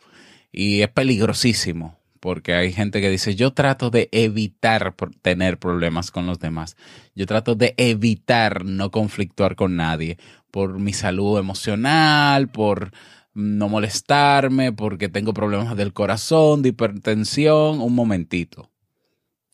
Y 0.51 0.81
es 0.83 0.89
peligrosísimo 0.89 2.01
porque 2.19 2.55
hay 2.55 2.73
gente 2.73 3.01
que 3.01 3.09
dice, 3.09 3.35
yo 3.35 3.53
trato 3.53 3.91
de 3.91 4.09
evitar 4.13 4.95
tener 5.23 5.59
problemas 5.59 6.11
con 6.11 6.27
los 6.27 6.39
demás, 6.39 6.77
yo 7.15 7.27
trato 7.27 7.55
de 7.55 7.75
evitar 7.79 8.65
no 8.65 8.91
conflictuar 8.91 9.57
con 9.57 9.77
nadie 9.77 10.19
por 10.51 10.79
mi 10.79 10.93
salud 10.93 11.39
emocional, 11.39 12.49
por 12.49 12.91
no 13.33 13.69
molestarme, 13.69 14.73
porque 14.73 15.09
tengo 15.09 15.33
problemas 15.33 15.77
del 15.77 15.93
corazón, 15.93 16.63
de 16.63 16.71
hipertensión, 16.71 17.81
un 17.81 17.95
momentito. 17.95 18.71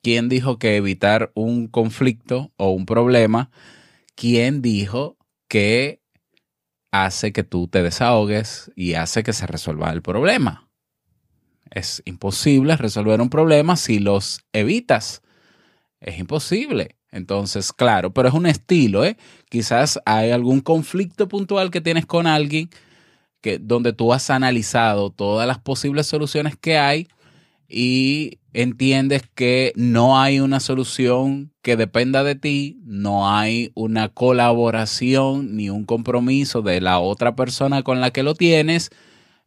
¿Quién 0.03 0.29
dijo 0.29 0.59
que 0.59 0.77
evitar 0.77 1.31
un 1.35 1.69
conflicto 1.69 2.53
o 2.57 2.71
un 2.71 2.87
problema? 2.87 3.51
¿Quién 4.16 4.62
dijo 4.62 5.18
que 5.46 6.00
hace 6.90 7.32
que 7.32 7.44
tú 7.44 7.68
te 7.68 7.82
desahogues 7.82 8.73
y 8.75 8.94
hace 8.94 9.23
que 9.23 9.35
se 9.35 9.46
resuelva 9.46 9.92
el 9.92 10.00
problema? 10.00 10.68
Es 11.70 12.02
imposible 12.06 12.76
resolver 12.76 13.20
un 13.20 13.28
problema 13.28 13.76
si 13.76 13.99
los 13.99 14.40
evitas. 14.54 15.23
Es 16.00 16.18
imposible. 16.18 16.96
Entonces, 17.11 17.73
claro, 17.73 18.14
pero 18.14 18.28
es 18.28 18.35
un 18.35 18.46
estilo, 18.46 19.04
¿eh? 19.04 19.18
Quizás 19.50 20.00
hay 20.06 20.30
algún 20.30 20.61
conflicto 20.61 21.28
puntual 21.28 21.70
que 21.70 21.82
tienes 21.82 22.06
con 22.06 22.26
alguien 22.26 22.70
que, 23.42 23.58
donde 23.58 23.92
tú 23.92 24.14
has 24.14 24.30
analizado 24.30 25.11
todas 25.11 25.46
las 25.46 25.58
posibles 25.58 26.06
soluciones 26.06 26.56
que 26.56 26.78
hay 26.78 27.06
y 27.68 28.38
entiendes 28.52 29.23
que 29.35 29.73
no 29.76 30.18
hay 30.18 30.40
una 30.40 30.61
solución 30.61 31.52
que 31.62 31.76
dependa 31.76 32.23
de 32.23 32.37
ti, 32.37 32.80
no 32.85 33.28
hay 33.30 33.73
una 33.75 34.08
colaboración 34.08 35.56
ni 35.56 35.68
un 35.68 35.85
compromiso 35.85 36.62
de 36.62 36.80
la 36.80 36.99
otra 36.99 37.35
persona 37.35 37.82
con 37.82 38.00
la 38.00 38.12
que 38.12 38.23
lo 38.23 38.35
tienes, 38.35 38.90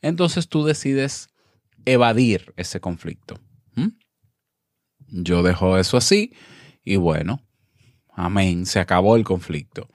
entonces 0.02 0.48
tú 0.50 0.66
decides 0.66 1.30
evadir 1.86 2.54
ese 2.58 2.80
conflicto. 2.80 3.40
¿Mm? 3.76 3.90
Yo 5.08 5.44
dejo 5.44 5.78
eso 5.78 5.98
así 5.98 6.34
y 6.84 6.98
bueno, 6.98 7.42
amén, 8.14 8.66
se 8.66 8.80
acabó 8.80 9.16
el 9.16 9.24
conflicto. 9.24 9.90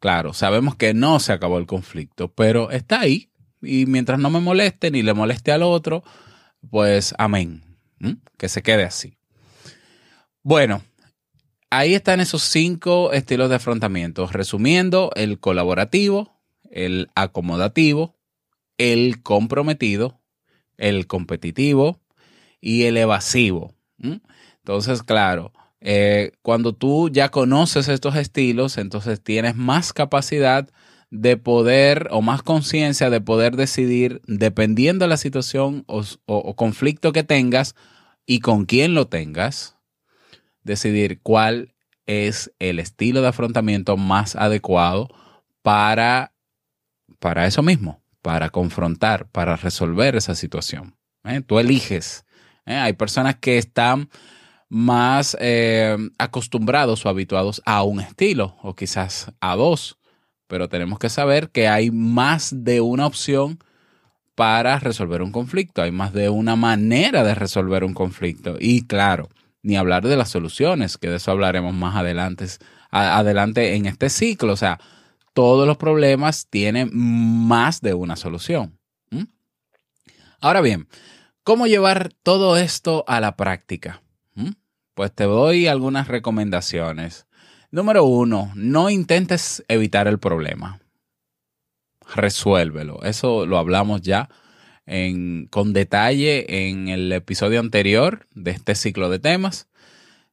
Claro, 0.00 0.32
sabemos 0.32 0.76
que 0.76 0.94
no 0.94 1.20
se 1.20 1.32
acabó 1.32 1.58
el 1.58 1.66
conflicto, 1.66 2.32
pero 2.32 2.70
está 2.70 3.00
ahí 3.00 3.30
y 3.62 3.86
mientras 3.86 4.18
no 4.18 4.30
me 4.30 4.40
moleste 4.40 4.90
ni 4.90 5.02
le 5.02 5.14
moleste 5.14 5.52
al 5.52 5.62
otro, 5.62 6.04
pues 6.70 7.14
amén, 7.18 7.67
Que 8.36 8.48
se 8.48 8.62
quede 8.62 8.84
así. 8.84 9.18
Bueno, 10.42 10.82
ahí 11.70 11.94
están 11.94 12.20
esos 12.20 12.42
cinco 12.42 13.12
estilos 13.12 13.50
de 13.50 13.56
afrontamiento. 13.56 14.26
Resumiendo, 14.26 15.10
el 15.14 15.40
colaborativo, 15.40 16.38
el 16.70 17.10
acomodativo, 17.14 18.16
el 18.78 19.22
comprometido, 19.22 20.20
el 20.76 21.06
competitivo 21.06 22.00
y 22.60 22.84
el 22.84 22.96
evasivo. 22.96 23.74
Entonces, 23.98 25.02
claro, 25.02 25.52
eh, 25.80 26.32
cuando 26.42 26.74
tú 26.74 27.08
ya 27.08 27.30
conoces 27.30 27.88
estos 27.88 28.16
estilos, 28.16 28.78
entonces 28.78 29.22
tienes 29.22 29.56
más 29.56 29.92
capacidad 29.92 30.68
de 31.10 31.36
poder 31.36 32.08
o 32.10 32.20
más 32.20 32.42
conciencia 32.42 33.10
de 33.10 33.20
poder 33.20 33.56
decidir, 33.56 34.20
dependiendo 34.26 35.04
de 35.04 35.08
la 35.08 35.16
situación 35.16 35.84
o, 35.86 36.56
conflicto 36.56 37.12
que 37.12 37.24
tengas 37.24 37.74
y 38.26 38.40
con 38.40 38.66
quién 38.66 38.94
lo 38.94 39.08
tengas, 39.08 39.76
decidir 40.62 41.20
cuál 41.22 41.74
es 42.06 42.52
el 42.58 42.78
estilo 42.78 43.22
de 43.22 43.28
afrontamiento 43.28 43.96
más 43.96 44.36
adecuado 44.36 45.08
para, 45.62 46.32
para 47.18 47.46
eso 47.46 47.62
mismo, 47.62 48.02
para 48.22 48.50
confrontar, 48.50 49.28
para 49.30 49.56
resolver 49.56 50.16
esa 50.16 50.34
situación. 50.34 50.96
¿eh? 51.24 51.40
Tú 51.40 51.58
eliges. 51.58 52.24
¿eh? 52.66 52.74
Hay 52.74 52.92
personas 52.92 53.36
que 53.36 53.58
están 53.58 54.10
más 54.68 55.36
eh, 55.40 55.96
acostumbrados 56.18 57.04
o 57.04 57.08
habituados 57.08 57.62
a 57.64 57.82
un 57.82 58.00
estilo 58.00 58.56
o 58.62 58.74
quizás 58.74 59.32
a 59.40 59.56
dos, 59.56 59.97
pero 60.48 60.68
tenemos 60.68 60.98
que 60.98 61.08
saber 61.08 61.50
que 61.50 61.68
hay 61.68 61.92
más 61.92 62.64
de 62.64 62.80
una 62.80 63.06
opción 63.06 63.58
para 64.34 64.78
resolver 64.78 65.22
un 65.22 65.30
conflicto, 65.30 65.82
hay 65.82 65.92
más 65.92 66.12
de 66.12 66.28
una 66.28 66.56
manera 66.56 67.22
de 67.22 67.34
resolver 67.34 67.84
un 67.84 67.94
conflicto 67.94 68.56
y 68.58 68.86
claro, 68.86 69.28
ni 69.62 69.76
hablar 69.76 70.06
de 70.06 70.16
las 70.16 70.30
soluciones, 70.30 70.96
que 70.96 71.08
de 71.08 71.16
eso 71.16 71.30
hablaremos 71.30 71.74
más 71.74 71.96
adelante, 71.96 72.46
adelante 72.90 73.74
en 73.74 73.86
este 73.86 74.08
ciclo, 74.08 74.52
o 74.52 74.56
sea, 74.56 74.80
todos 75.34 75.66
los 75.66 75.76
problemas 75.76 76.48
tienen 76.48 76.90
más 76.92 77.80
de 77.80 77.94
una 77.94 78.16
solución. 78.16 78.78
Ahora 80.40 80.60
bien, 80.60 80.88
¿cómo 81.42 81.66
llevar 81.66 82.12
todo 82.22 82.56
esto 82.56 83.04
a 83.08 83.20
la 83.20 83.36
práctica? 83.36 84.02
Pues 84.94 85.12
te 85.12 85.24
doy 85.24 85.68
algunas 85.68 86.08
recomendaciones. 86.08 87.27
Número 87.70 88.04
uno, 88.04 88.50
no 88.54 88.88
intentes 88.88 89.62
evitar 89.68 90.08
el 90.08 90.18
problema. 90.18 90.80
Resuélvelo. 92.14 93.02
Eso 93.04 93.44
lo 93.44 93.58
hablamos 93.58 94.00
ya 94.00 94.28
con 95.50 95.74
detalle 95.74 96.68
en 96.68 96.88
el 96.88 97.12
episodio 97.12 97.60
anterior 97.60 98.26
de 98.34 98.52
este 98.52 98.74
ciclo 98.74 99.10
de 99.10 99.18
temas. 99.18 99.68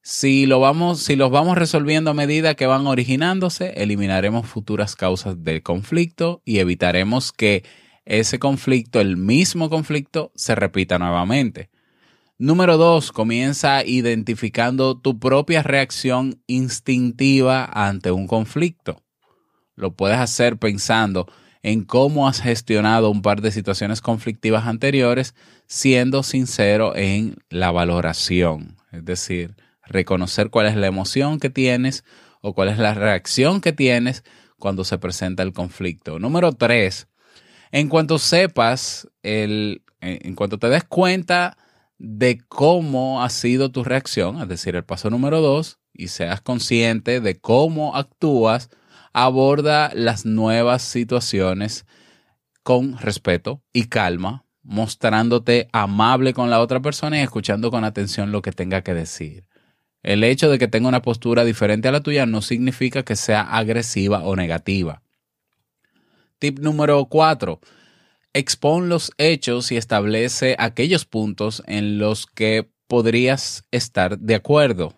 Si, 0.01 0.45
lo 0.45 0.61
vamos, 0.61 1.01
si 1.01 1.17
los 1.17 1.29
vamos 1.29 1.57
resolviendo 1.57 2.11
a 2.11 2.13
medida 2.13 2.55
que 2.55 2.67
van 2.67 2.87
originándose, 2.87 3.73
eliminaremos 3.75 4.47
futuras 4.47 4.95
causas 4.95 5.43
del 5.43 5.61
conflicto 5.61 6.41
y 6.45 6.59
evitaremos 6.59 7.33
que 7.33 7.65
ese 8.05 8.39
conflicto, 8.39 9.01
el 9.01 9.17
mismo 9.17 9.69
conflicto, 9.69 10.31
se 10.35 10.55
repita 10.55 10.99
nuevamente. 10.99 11.69
Número 12.37 12.75
dos, 12.75 13.13
comienza 13.13 13.85
identificando 13.85 14.99
tu 14.99 15.19
propia 15.19 15.63
reacción 15.63 16.41
instintiva 16.47 17.63
ante 17.63 18.11
un 18.11 18.27
conflicto. 18.27 19.01
Lo 19.75 19.95
puedes 19.95 20.17
hacer 20.17 20.57
pensando 20.57 21.27
en 21.63 21.85
cómo 21.85 22.27
has 22.27 22.41
gestionado 22.41 23.09
un 23.09 23.21
par 23.21 23.39
de 23.39 23.51
situaciones 23.51 24.01
conflictivas 24.01 24.67
anteriores, 24.67 25.33
siendo 25.67 26.23
sincero 26.23 26.93
en 26.97 27.37
la 27.49 27.71
valoración. 27.71 28.75
Es 28.91 29.05
decir, 29.05 29.55
reconocer 29.85 30.49
cuál 30.49 30.65
es 30.65 30.75
la 30.75 30.87
emoción 30.87 31.39
que 31.39 31.49
tienes 31.49 32.03
o 32.41 32.53
cuál 32.53 32.67
es 32.67 32.77
la 32.77 32.93
reacción 32.93 33.61
que 33.61 33.71
tienes 33.71 34.25
cuando 34.59 34.83
se 34.83 34.97
presenta 34.97 35.41
el 35.41 35.53
conflicto. 35.53 36.19
Número 36.19 36.51
tres, 36.51 37.07
en 37.71 37.87
cuanto 37.87 38.19
sepas, 38.19 39.07
el, 39.23 39.83
en 40.01 40.35
cuanto 40.35 40.59
te 40.59 40.67
des 40.67 40.83
cuenta 40.83 41.57
de 41.97 42.39
cómo 42.47 43.23
ha 43.23 43.29
sido 43.29 43.71
tu 43.71 43.83
reacción, 43.83 44.41
es 44.41 44.47
decir, 44.47 44.75
el 44.75 44.83
paso 44.83 45.09
número 45.09 45.41
dos, 45.41 45.79
y 45.93 46.09
seas 46.09 46.41
consciente 46.41 47.21
de 47.21 47.39
cómo 47.39 47.95
actúas, 47.95 48.69
aborda 49.13 49.91
las 49.93 50.25
nuevas 50.25 50.81
situaciones 50.81 51.85
con 52.63 52.97
respeto 52.97 53.61
y 53.71 53.85
calma, 53.85 54.45
mostrándote 54.61 55.69
amable 55.71 56.33
con 56.33 56.49
la 56.49 56.59
otra 56.59 56.81
persona 56.81 57.19
y 57.19 57.21
escuchando 57.21 57.71
con 57.71 57.83
atención 57.83 58.31
lo 58.31 58.41
que 58.41 58.51
tenga 58.51 58.81
que 58.81 58.93
decir. 58.93 59.45
El 60.03 60.23
hecho 60.23 60.49
de 60.49 60.59
que 60.59 60.67
tenga 60.67 60.89
una 60.89 61.01
postura 61.01 61.45
diferente 61.45 61.87
a 61.87 61.91
la 61.91 62.01
tuya 62.01 62.25
no 62.25 62.41
significa 62.41 63.03
que 63.03 63.15
sea 63.15 63.41
agresiva 63.41 64.23
o 64.23 64.35
negativa. 64.35 65.01
Tip 66.39 66.59
número 66.59 67.05
cuatro 67.05 67.59
expone 68.35 68.87
los 68.87 69.13
hechos 69.17 69.71
y 69.71 69.77
establece 69.77 70.57
aquellos 70.59 71.05
puntos 71.05 71.63
en 71.67 71.97
los 71.97 72.27
que 72.27 72.69
podrías 72.87 73.63
estar 73.71 74.19
de 74.19 74.35
acuerdo. 74.35 74.93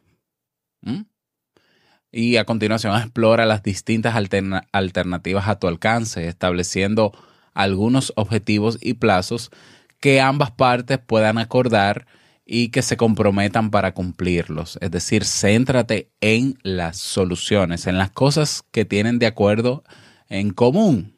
Y 2.12 2.38
a 2.38 2.46
continuación 2.46 2.98
explora 3.00 3.46
las 3.46 3.62
distintas 3.62 4.16
alternativas 4.16 5.48
a 5.48 5.60
tu 5.60 5.68
alcance, 5.68 6.28
estableciendo 6.28 7.12
algunos 7.54 8.12
objetivos 8.16 8.80
y 8.82 8.96
plazos 8.96 9.52
que 10.00 10.20
ambas 10.20 10.52
partes 10.52 10.98
puedan 10.98 11.38
acordar 11.38 12.08
y 12.44 12.70
que 12.70 12.82
se 12.82 12.98
comprometan 12.98 13.70
para 13.70 13.94
cumplirlos. 13.94 14.80
Es 14.82 14.90
decir, 14.90 15.26
céntrate 15.26 16.10
en 16.22 16.58
las 16.64 16.98
soluciones, 16.98 17.86
en 17.86 18.00
las 18.00 18.10
cosas 18.10 18.64
que 18.72 18.84
tienen 18.84 19.20
de 19.20 19.28
acuerdo 19.28 19.84
en 20.28 20.52
común. 20.52 21.14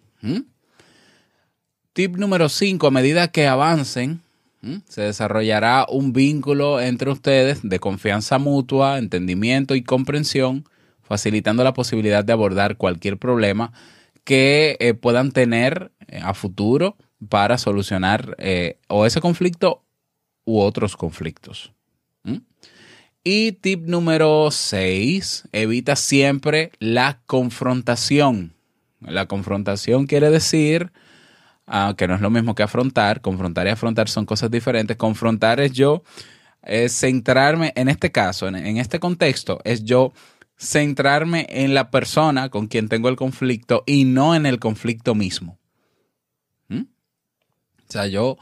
Tip 1.99 2.15
número 2.15 2.47
5, 2.47 2.87
a 2.87 2.91
medida 2.91 3.27
que 3.27 3.45
avancen, 3.45 4.21
se 4.87 5.01
desarrollará 5.01 5.85
un 5.89 6.13
vínculo 6.13 6.79
entre 6.79 7.11
ustedes 7.11 7.59
de 7.61 7.79
confianza 7.81 8.39
mutua, 8.39 8.99
entendimiento 8.99 9.75
y 9.75 9.83
comprensión, 9.83 10.63
facilitando 11.01 11.61
la 11.61 11.73
posibilidad 11.73 12.23
de 12.23 12.31
abordar 12.31 12.77
cualquier 12.77 13.17
problema 13.17 13.73
que 14.23 14.77
eh, 14.79 14.93
puedan 14.93 15.33
tener 15.33 15.91
eh, 16.07 16.21
a 16.23 16.33
futuro 16.33 16.95
para 17.27 17.57
solucionar 17.57 18.33
eh, 18.37 18.77
o 18.87 19.05
ese 19.05 19.19
conflicto 19.19 19.83
u 20.45 20.61
otros 20.61 20.95
conflictos. 20.95 21.73
Y 23.25 23.51
tip 23.51 23.85
número 23.87 24.51
6, 24.51 25.49
evita 25.51 25.97
siempre 25.97 26.71
la 26.79 27.19
confrontación. 27.25 28.53
La 29.01 29.25
confrontación 29.25 30.07
quiere 30.07 30.29
decir 30.29 30.93
Ah, 31.71 31.93
que 31.95 32.07
no 32.07 32.15
es 32.15 32.21
lo 32.21 32.31
mismo 32.31 32.55
que 32.55 32.63
afrontar. 32.63 33.21
Confrontar 33.21 33.67
y 33.67 33.69
afrontar 33.69 34.09
son 34.09 34.25
cosas 34.25 34.49
diferentes. 34.49 34.97
Confrontar 34.97 35.59
es 35.59 35.71
yo 35.71 36.03
es 36.63 36.93
centrarme, 36.93 37.73
en 37.75 37.89
este 37.89 38.11
caso, 38.11 38.47
en, 38.47 38.77
este 38.77 38.99
contexto, 38.99 39.59
es 39.63 39.83
yo 39.83 40.13
centrarme 40.57 41.47
en 41.49 41.73
la 41.73 41.89
persona 41.89 42.49
con 42.49 42.67
quien 42.67 42.89
tengo 42.89 43.09
el 43.09 43.15
conflicto 43.15 43.83
y 43.85 44.05
no 44.05 44.35
en 44.35 44.45
el 44.45 44.59
conflicto 44.59 45.15
mismo. 45.15 45.57
¿Mm? 46.67 46.81
O 46.81 47.91
sea, 47.91 48.07
yo, 48.07 48.37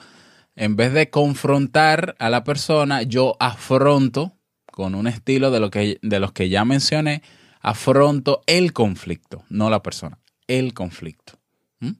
en 0.56 0.76
vez 0.76 0.94
de 0.94 1.10
confrontar 1.10 2.16
a 2.20 2.30
la 2.30 2.44
persona, 2.44 3.04
yo 3.04 3.36
afronto 3.40 4.34
con 4.66 4.96
un 4.96 5.08
estilo 5.08 5.52
de, 5.52 5.60
lo 5.60 5.70
que, 5.70 6.00
de 6.02 6.20
los 6.20 6.32
que 6.32 6.50
ya 6.50 6.66
mencioné, 6.66 7.22
afronto 7.62 8.42
el 8.48 8.74
conflicto, 8.74 9.44
no 9.50 9.70
la 9.70 9.84
persona, 9.84 10.18
el 10.48 10.74
conflicto. 10.74 11.34
¿Mm? 11.80 11.92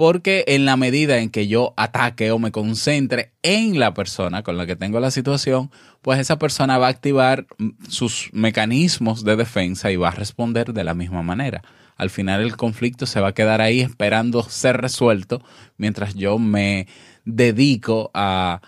Porque 0.00 0.44
en 0.48 0.64
la 0.64 0.78
medida 0.78 1.18
en 1.18 1.28
que 1.28 1.46
yo 1.46 1.74
ataque 1.76 2.30
o 2.30 2.38
me 2.38 2.52
concentre 2.52 3.34
en 3.42 3.78
la 3.78 3.92
persona 3.92 4.42
con 4.42 4.56
la 4.56 4.64
que 4.64 4.74
tengo 4.74 4.98
la 4.98 5.10
situación, 5.10 5.70
pues 6.00 6.18
esa 6.18 6.38
persona 6.38 6.78
va 6.78 6.86
a 6.86 6.90
activar 6.90 7.46
sus 7.86 8.30
mecanismos 8.32 9.24
de 9.24 9.36
defensa 9.36 9.90
y 9.90 9.96
va 9.96 10.08
a 10.08 10.12
responder 10.12 10.72
de 10.72 10.84
la 10.84 10.94
misma 10.94 11.22
manera. 11.22 11.60
Al 11.98 12.08
final 12.08 12.40
el 12.40 12.56
conflicto 12.56 13.04
se 13.04 13.20
va 13.20 13.28
a 13.28 13.34
quedar 13.34 13.60
ahí 13.60 13.82
esperando 13.82 14.42
ser 14.42 14.80
resuelto 14.80 15.42
mientras 15.76 16.14
yo 16.14 16.38
me 16.38 16.86
dedico 17.26 18.10
a, 18.14 18.62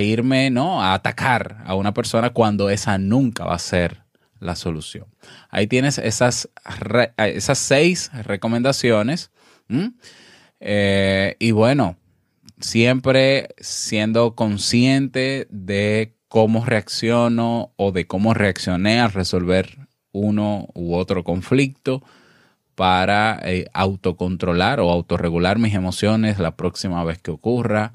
irme, 0.00 0.50
¿no? 0.50 0.82
A 0.82 0.94
atacar 0.94 1.62
a 1.64 1.76
una 1.76 1.94
persona 1.94 2.30
cuando 2.30 2.70
esa 2.70 2.98
nunca 2.98 3.44
va 3.44 3.54
a 3.54 3.60
ser 3.60 4.02
la 4.40 4.56
solución. 4.56 5.06
Ahí 5.48 5.68
tienes 5.68 5.96
esas, 5.96 6.48
esas 7.16 7.58
seis 7.58 8.10
recomendaciones 8.24 9.30
¿Mm? 9.68 9.88
Eh, 10.60 11.36
y 11.38 11.52
bueno, 11.52 11.96
siempre 12.60 13.54
siendo 13.58 14.34
consciente 14.34 15.46
de 15.50 16.14
cómo 16.28 16.64
reacciono 16.64 17.72
o 17.76 17.92
de 17.92 18.06
cómo 18.06 18.34
reaccioné 18.34 19.00
al 19.00 19.12
resolver 19.12 19.88
uno 20.12 20.68
u 20.74 20.94
otro 20.94 21.24
conflicto 21.24 22.02
para 22.74 23.40
eh, 23.42 23.66
autocontrolar 23.72 24.80
o 24.80 24.90
autorregular 24.90 25.58
mis 25.58 25.74
emociones 25.74 26.38
la 26.38 26.56
próxima 26.56 27.02
vez 27.04 27.18
que 27.18 27.30
ocurra. 27.30 27.92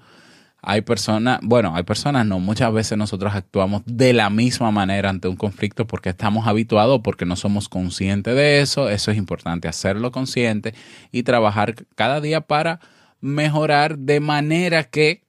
Hay 0.66 0.82
personas, 0.82 1.40
bueno, 1.44 1.76
hay 1.76 1.84
personas 1.84 2.26
no, 2.26 2.40
muchas 2.40 2.72
veces 2.72 2.98
nosotros 2.98 3.36
actuamos 3.36 3.82
de 3.86 4.14
la 4.14 4.30
misma 4.30 4.72
manera 4.72 5.10
ante 5.10 5.28
un 5.28 5.36
conflicto 5.36 5.86
porque 5.86 6.10
estamos 6.10 6.48
habituados, 6.48 7.02
porque 7.04 7.26
no 7.26 7.36
somos 7.36 7.68
conscientes 7.68 8.34
de 8.34 8.62
eso, 8.62 8.90
eso 8.90 9.12
es 9.12 9.18
importante 9.18 9.68
hacerlo 9.68 10.14
consciente 10.14 10.74
y 11.12 11.24
trabajar 11.24 11.76
cada 11.96 12.22
día 12.22 12.40
para 12.40 12.80
mejorar 13.20 13.98
de 13.98 14.22
manera 14.22 14.86
que 14.86 15.24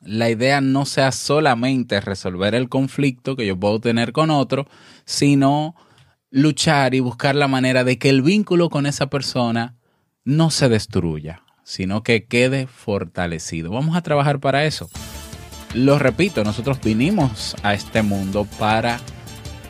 la 0.00 0.28
idea 0.28 0.60
no 0.60 0.84
sea 0.84 1.12
solamente 1.12 2.00
resolver 2.00 2.56
el 2.56 2.68
conflicto 2.68 3.36
que 3.36 3.46
yo 3.46 3.58
puedo 3.58 3.80
tener 3.80 4.12
con 4.12 4.30
otro, 4.30 4.66
sino 5.04 5.76
luchar 6.30 6.96
y 6.96 7.00
buscar 7.00 7.36
la 7.36 7.46
manera 7.46 7.84
de 7.84 7.98
que 7.98 8.10
el 8.10 8.22
vínculo 8.22 8.68
con 8.68 8.86
esa 8.86 9.06
persona 9.06 9.76
no 10.24 10.50
se 10.50 10.68
destruya 10.68 11.43
sino 11.64 12.02
que 12.02 12.24
quede 12.24 12.66
fortalecido. 12.66 13.70
Vamos 13.70 13.96
a 13.96 14.02
trabajar 14.02 14.38
para 14.38 14.64
eso. 14.64 14.88
Lo 15.74 15.98
repito, 15.98 16.44
nosotros 16.44 16.78
vinimos 16.80 17.56
a 17.64 17.74
este 17.74 18.02
mundo 18.02 18.46
para 18.58 19.00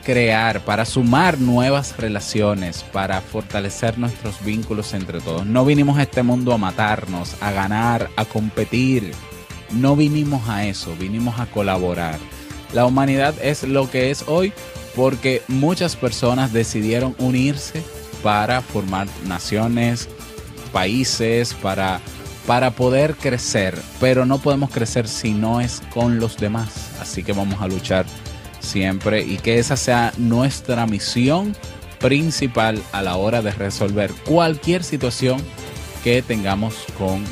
crear, 0.05 0.61
para 0.61 0.85
sumar 0.85 1.39
nuevas 1.41 1.97
relaciones, 1.97 2.83
para 2.93 3.23
fortalecer 3.23 3.99
nuestros 3.99 4.45
vínculos 4.45 4.93
entre 4.93 5.21
todos. 5.21 5.47
No 5.47 5.65
vinimos 5.65 5.97
a 5.97 6.03
este 6.03 6.23
mundo 6.23 6.53
a 6.53 6.59
matarnos, 6.59 7.41
a 7.41 7.53
ganar, 7.53 8.11
a 8.17 8.27
competir. 8.27 9.13
No 9.71 9.97
vinimos 9.97 10.47
a 10.49 10.67
eso, 10.67 10.95
vinimos 10.99 11.41
a 11.41 11.47
colaborar. 11.47 12.19
La 12.75 12.85
humanidad 12.85 13.35
es 13.43 13.63
lo 13.63 13.91
que 13.91 14.11
es 14.11 14.25
hoy 14.29 14.53
porque 14.95 15.43
muchas 15.49 15.97
personas 15.97 16.53
decidieron 16.53 17.17
unirse 17.19 17.83
para 18.23 18.61
formar 18.61 19.09
naciones, 19.27 20.09
países, 20.75 21.55
para, 21.55 22.01
para 22.47 22.73
poder 22.73 23.15
crecer, 23.15 23.79
pero 24.01 24.27
no 24.27 24.39
podemos 24.39 24.71
crecer 24.71 25.07
si 25.07 25.33
no 25.33 25.61
es 25.61 25.81
con 25.95 26.19
los 26.19 26.37
demás. 26.37 26.91
Así 27.01 27.23
que 27.23 27.33
vamos 27.33 27.63
a 27.63 27.69
luchar 27.69 28.05
siempre 28.59 29.23
y 29.23 29.37
que 29.37 29.61
esa 29.61 29.77
sea 29.77 30.13
nuestra 30.19 30.87
misión 30.87 31.57
principal 32.01 32.83
a 32.93 33.03
la 33.03 33.17
hora 33.17 33.41
de 33.41 33.53
resolver 33.53 34.13
cualquier 34.27 34.83
situación 34.83 35.41
que 36.03 36.21
tengamos 36.23 36.75
con 36.99 37.25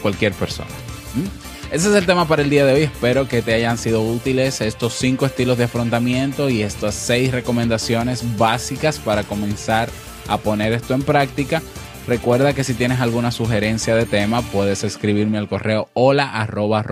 cualquier 0.00 0.32
persona. 0.32 0.70
¿Mm? 1.14 1.74
Ese 1.74 1.88
es 1.88 1.94
el 1.96 2.06
tema 2.06 2.28
para 2.28 2.42
el 2.42 2.50
día 2.50 2.64
de 2.64 2.74
hoy. 2.74 2.82
Espero 2.84 3.26
que 3.26 3.42
te 3.42 3.52
hayan 3.52 3.76
sido 3.76 4.00
útiles 4.00 4.60
estos 4.60 4.94
cinco 4.94 5.26
estilos 5.26 5.58
de 5.58 5.64
afrontamiento 5.64 6.48
y 6.48 6.62
estas 6.62 6.94
seis 6.94 7.32
recomendaciones 7.32 8.22
básicas 8.38 9.00
para 9.00 9.24
comenzar 9.24 9.88
a 10.28 10.38
poner 10.38 10.72
esto 10.72 10.94
en 10.94 11.02
práctica. 11.02 11.60
Recuerda 12.06 12.52
que 12.52 12.62
si 12.62 12.74
tienes 12.74 13.00
alguna 13.00 13.32
sugerencia 13.32 13.96
de 13.96 14.06
tema, 14.06 14.40
puedes 14.40 14.84
escribirme 14.84 15.38
al 15.38 15.48
correo 15.48 15.88
hola 15.92 16.40
arroba 16.40 16.84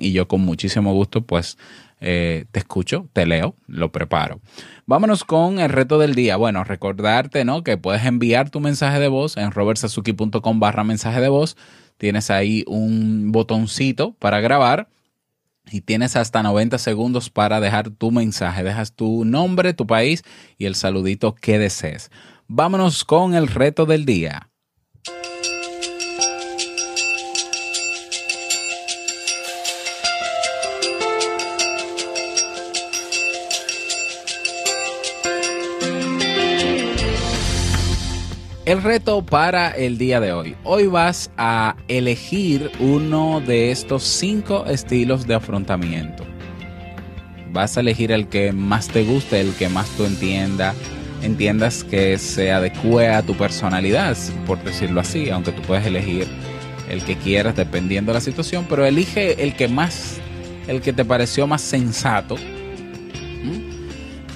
y 0.00 0.12
yo 0.12 0.28
con 0.28 0.42
muchísimo 0.42 0.94
gusto 0.94 1.22
pues 1.22 1.58
eh, 2.00 2.44
te 2.52 2.60
escucho, 2.60 3.08
te 3.12 3.26
leo, 3.26 3.56
lo 3.66 3.90
preparo. 3.90 4.40
Vámonos 4.86 5.24
con 5.24 5.58
el 5.58 5.70
reto 5.70 5.98
del 5.98 6.14
día. 6.14 6.36
Bueno, 6.36 6.62
recordarte 6.62 7.44
¿no? 7.44 7.64
que 7.64 7.78
puedes 7.78 8.04
enviar 8.04 8.48
tu 8.48 8.60
mensaje 8.60 9.00
de 9.00 9.08
voz 9.08 9.36
en 9.36 9.50
robertsazuki.com 9.50 10.60
barra 10.60 10.84
mensaje 10.84 11.20
de 11.20 11.28
voz. 11.28 11.56
Tienes 11.98 12.30
ahí 12.30 12.62
un 12.68 13.32
botoncito 13.32 14.12
para 14.20 14.38
grabar 14.38 14.88
y 15.68 15.80
tienes 15.80 16.14
hasta 16.14 16.44
90 16.44 16.78
segundos 16.78 17.28
para 17.28 17.58
dejar 17.58 17.90
tu 17.90 18.12
mensaje. 18.12 18.62
Dejas 18.62 18.92
tu 18.92 19.24
nombre, 19.24 19.74
tu 19.74 19.84
país 19.84 20.22
y 20.58 20.66
el 20.66 20.76
saludito 20.76 21.34
que 21.34 21.58
desees. 21.58 22.12
Vámonos 22.48 23.04
con 23.04 23.34
el 23.34 23.48
reto 23.48 23.86
del 23.86 24.04
día. 24.04 24.50
El 38.64 38.80
reto 38.80 39.26
para 39.26 39.70
el 39.70 39.98
día 39.98 40.20
de 40.20 40.32
hoy. 40.32 40.56
Hoy 40.62 40.86
vas 40.86 41.32
a 41.36 41.74
elegir 41.88 42.70
uno 42.78 43.40
de 43.40 43.72
estos 43.72 44.04
cinco 44.04 44.66
estilos 44.66 45.26
de 45.26 45.34
afrontamiento. 45.34 46.24
Vas 47.50 47.76
a 47.76 47.80
elegir 47.80 48.12
el 48.12 48.28
que 48.28 48.52
más 48.52 48.86
te 48.86 49.02
guste, 49.02 49.40
el 49.40 49.52
que 49.54 49.68
más 49.68 49.88
tú 49.96 50.04
entiendas 50.04 50.76
entiendas 51.26 51.84
que 51.84 52.18
se 52.18 52.52
adecue 52.52 53.08
a 53.08 53.22
tu 53.22 53.34
personalidad, 53.34 54.16
por 54.46 54.62
decirlo 54.62 55.00
así, 55.00 55.30
aunque 55.30 55.52
tú 55.52 55.62
puedes 55.62 55.86
elegir 55.86 56.26
el 56.88 57.02
que 57.02 57.16
quieras 57.16 57.56
dependiendo 57.56 58.12
de 58.12 58.14
la 58.14 58.20
situación, 58.20 58.66
pero 58.68 58.86
elige 58.86 59.42
el 59.42 59.54
que 59.54 59.68
más, 59.68 60.18
el 60.68 60.80
que 60.80 60.92
te 60.92 61.04
pareció 61.04 61.46
más 61.46 61.62
sensato. 61.62 62.36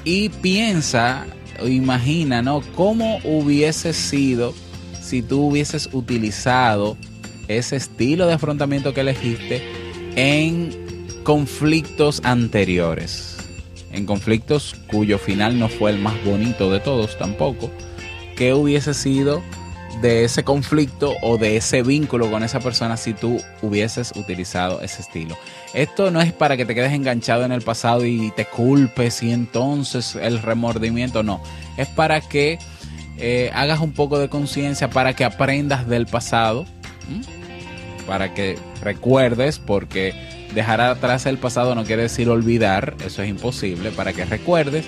Y 0.05 0.29
piensa 0.29 1.27
o 1.61 1.69
imagina, 1.69 2.43
¿no? 2.43 2.63
¿Cómo 2.75 3.19
hubiese 3.23 3.93
sido 3.93 4.55
si 5.01 5.23
tú 5.23 5.47
hubieses 5.47 5.89
utilizado 5.93 6.97
ese 7.49 7.77
estilo 7.77 8.27
de 8.27 8.35
afrontamiento 8.35 8.95
que 8.95 9.03
elegiste 9.03 9.63
en 10.17 10.71
conflictos 11.23 12.21
anteriores? 12.25 13.30
En 13.93 14.07
conflictos 14.07 14.77
cuyo 14.87 15.19
final 15.19 15.59
no 15.59 15.69
fue 15.69 15.91
el 15.91 15.99
más 15.99 16.15
bonito 16.25 16.71
de 16.71 16.81
todos 16.81 17.19
tampoco, 17.19 17.71
¿qué 18.37 18.55
hubiese 18.55 18.95
sido 18.95 19.43
de 20.01 20.25
ese 20.25 20.45
conflicto 20.45 21.15
o 21.23 21.37
de 21.37 21.57
ese 21.57 21.83
vínculo 21.83 22.31
con 22.31 22.43
esa 22.43 22.61
persona 22.61 22.97
si 22.97 23.13
tú 23.13 23.43
hubieses 23.63 24.13
utilizado 24.17 24.81
ese 24.81 25.03
estilo? 25.03 25.37
Esto 25.75 26.11
no 26.11 26.21
es 26.21 26.33
para 26.33 26.57
que 26.57 26.65
te 26.65 26.75
quedes 26.75 26.93
enganchado 26.93 27.45
en 27.45 27.53
el 27.53 27.63
pasado 27.63 28.07
y 28.07 28.31
te 28.37 28.45
culpes 28.45 29.23
y 29.23 29.33
entonces 29.33 30.17
el 30.17 30.41
remordimiento, 30.41 31.23
no, 31.23 31.43
es 31.77 31.89
para 31.89 32.21
que 32.21 32.59
eh, 33.19 33.51
hagas 33.53 33.81
un 33.81 33.93
poco 33.93 34.19
de 34.19 34.29
conciencia, 34.29 34.89
para 34.89 35.15
que 35.15 35.25
aprendas 35.25 35.87
del 35.87 36.07
pasado, 36.07 36.65
para 38.07 38.33
que 38.33 38.59
recuerdes, 38.83 39.59
porque 39.59 40.15
Dejar 40.55 40.81
atrás 40.81 41.27
el 41.27 41.39
pasado 41.39 41.75
no 41.75 41.85
quiere 41.85 42.03
decir 42.03 42.29
olvidar, 42.29 42.97
eso 43.05 43.23
es 43.23 43.29
imposible, 43.29 43.91
para 43.91 44.13
que 44.13 44.25
recuerdes 44.25 44.87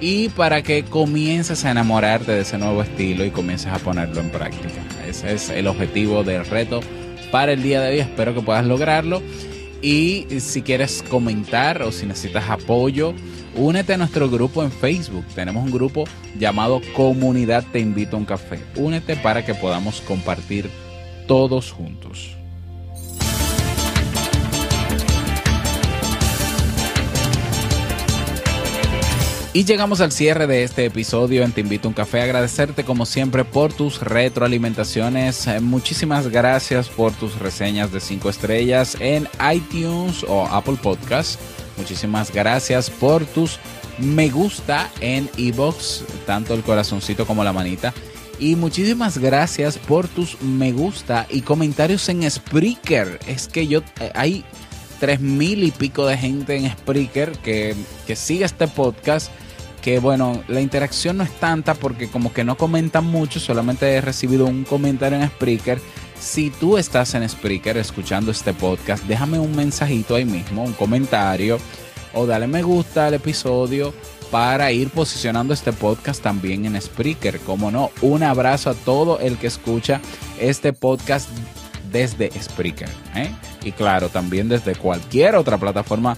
y 0.00 0.28
para 0.30 0.62
que 0.62 0.84
comiences 0.84 1.64
a 1.64 1.72
enamorarte 1.72 2.32
de 2.32 2.40
ese 2.40 2.58
nuevo 2.58 2.82
estilo 2.82 3.24
y 3.24 3.30
comiences 3.30 3.72
a 3.72 3.78
ponerlo 3.78 4.20
en 4.20 4.30
práctica. 4.30 4.80
Ese 5.06 5.34
es 5.34 5.50
el 5.50 5.66
objetivo 5.66 6.22
del 6.22 6.46
reto 6.46 6.80
para 7.30 7.52
el 7.52 7.62
día 7.62 7.80
de 7.80 7.90
hoy. 7.90 7.98
Espero 8.00 8.34
que 8.34 8.40
puedas 8.40 8.64
lograrlo. 8.64 9.22
Y 9.82 10.26
si 10.40 10.62
quieres 10.62 11.02
comentar 11.08 11.82
o 11.82 11.90
si 11.90 12.06
necesitas 12.06 12.48
apoyo, 12.48 13.14
únete 13.56 13.94
a 13.94 13.96
nuestro 13.96 14.28
grupo 14.28 14.62
en 14.62 14.70
Facebook. 14.70 15.24
Tenemos 15.34 15.64
un 15.64 15.70
grupo 15.70 16.04
llamado 16.38 16.80
Comunidad 16.94 17.64
Te 17.72 17.80
Invito 17.80 18.16
a 18.16 18.20
un 18.20 18.26
Café. 18.26 18.60
Únete 18.76 19.16
para 19.16 19.44
que 19.44 19.54
podamos 19.54 20.02
compartir 20.02 20.70
todos 21.26 21.72
juntos. 21.72 22.39
Y 29.52 29.64
llegamos 29.64 30.00
al 30.00 30.12
cierre 30.12 30.46
de 30.46 30.62
este 30.62 30.84
episodio 30.84 31.42
en 31.42 31.50
Te 31.50 31.60
Invito 31.60 31.88
a 31.88 31.90
un 31.90 31.94
Café. 31.94 32.20
Agradecerte 32.20 32.84
como 32.84 33.04
siempre 33.04 33.44
por 33.44 33.72
tus 33.72 34.00
retroalimentaciones. 34.00 35.44
Eh, 35.48 35.58
muchísimas 35.58 36.28
gracias 36.28 36.88
por 36.88 37.10
tus 37.12 37.36
reseñas 37.36 37.90
de 37.90 37.98
5 37.98 38.30
estrellas 38.30 38.96
en 39.00 39.28
iTunes 39.52 40.24
o 40.28 40.46
Apple 40.46 40.78
Podcasts. 40.80 41.36
Muchísimas 41.76 42.32
gracias 42.32 42.90
por 42.90 43.24
tus 43.24 43.58
me 43.98 44.28
gusta 44.28 44.88
en 45.00 45.28
Evox, 45.36 46.04
tanto 46.26 46.54
el 46.54 46.62
corazoncito 46.62 47.26
como 47.26 47.42
la 47.42 47.52
manita. 47.52 47.92
Y 48.38 48.54
muchísimas 48.54 49.18
gracias 49.18 49.78
por 49.78 50.06
tus 50.06 50.40
me 50.40 50.70
gusta 50.70 51.26
y 51.28 51.40
comentarios 51.40 52.08
en 52.08 52.30
Spreaker. 52.30 53.18
Es 53.26 53.48
que 53.48 53.66
yo 53.66 53.80
eh, 54.00 54.12
hay 54.14 54.44
tres 55.00 55.18
mil 55.18 55.64
y 55.64 55.72
pico 55.72 56.06
de 56.06 56.16
gente 56.16 56.56
en 56.56 56.70
Spreaker 56.70 57.32
que, 57.32 57.74
que 58.06 58.14
sigue 58.14 58.44
este 58.44 58.68
podcast. 58.68 59.32
Que 59.82 59.98
bueno, 59.98 60.42
la 60.48 60.60
interacción 60.60 61.16
no 61.16 61.24
es 61.24 61.32
tanta 61.38 61.74
porque 61.74 62.08
como 62.08 62.32
que 62.32 62.44
no 62.44 62.56
comentan 62.56 63.04
mucho, 63.06 63.40
solamente 63.40 63.94
he 63.94 64.00
recibido 64.00 64.46
un 64.46 64.64
comentario 64.64 65.18
en 65.18 65.28
Spreaker. 65.28 65.80
Si 66.18 66.50
tú 66.50 66.76
estás 66.76 67.14
en 67.14 67.26
Spreaker 67.26 67.78
escuchando 67.78 68.30
este 68.30 68.52
podcast, 68.52 69.04
déjame 69.04 69.38
un 69.38 69.56
mensajito 69.56 70.14
ahí 70.14 70.26
mismo, 70.26 70.64
un 70.64 70.74
comentario 70.74 71.58
o 72.12 72.26
dale 72.26 72.46
me 72.46 72.62
gusta 72.62 73.06
al 73.06 73.14
episodio 73.14 73.94
para 74.30 74.70
ir 74.70 74.90
posicionando 74.90 75.52
este 75.54 75.72
podcast 75.72 76.22
también 76.22 76.64
en 76.66 76.80
Spreaker. 76.80 77.40
Como 77.40 77.70
no, 77.70 77.90
un 78.02 78.22
abrazo 78.22 78.70
a 78.70 78.74
todo 78.74 79.18
el 79.18 79.36
que 79.38 79.48
escucha 79.48 80.00
este 80.38 80.72
podcast 80.72 81.28
desde 81.90 82.30
Spreaker. 82.40 82.88
¿eh? 83.14 83.30
Y 83.64 83.72
claro, 83.72 84.08
también 84.08 84.48
desde 84.48 84.74
cualquier 84.74 85.34
otra 85.36 85.58
plataforma, 85.58 86.16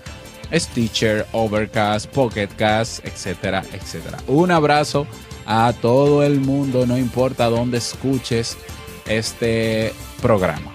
Stitcher, 0.52 1.26
Overcast, 1.32 2.06
Pocketcast, 2.10 3.04
etcétera, 3.06 3.62
etcétera. 3.72 4.18
Un 4.26 4.50
abrazo 4.50 5.06
a 5.46 5.72
todo 5.80 6.22
el 6.22 6.40
mundo, 6.40 6.86
no 6.86 6.98
importa 6.98 7.46
dónde 7.46 7.78
escuches 7.78 8.56
este 9.06 9.92
programa. 10.20 10.72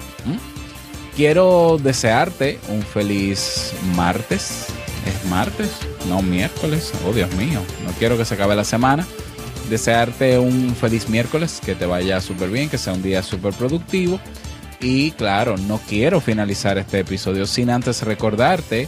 quiero 1.15 1.79
desearte 1.81 2.59
un 2.69 2.81
feliz 2.81 3.73
martes. 3.95 4.67
¿Es 5.05 5.29
martes? 5.29 5.71
No, 6.09 6.21
miércoles. 6.21 6.91
Oh, 7.07 7.13
Dios 7.13 7.33
mío. 7.35 7.61
No 7.85 7.91
quiero 7.97 8.17
que 8.17 8.25
se 8.25 8.33
acabe 8.33 8.55
la 8.55 8.63
semana. 8.63 9.07
Desearte 9.69 10.37
un 10.37 10.75
feliz 10.75 11.09
miércoles, 11.09 11.61
que 11.65 11.75
te 11.75 11.85
vaya 11.85 12.21
súper 12.21 12.49
bien, 12.49 12.69
que 12.69 12.77
sea 12.77 12.93
un 12.93 13.01
día 13.01 13.23
súper 13.23 13.53
productivo. 13.53 14.19
Y 14.79 15.11
claro, 15.11 15.57
no 15.57 15.79
quiero 15.87 16.21
finalizar 16.21 16.77
este 16.77 16.99
episodio 16.99 17.45
sin 17.47 17.69
antes 17.69 18.03
recordarte 18.03 18.87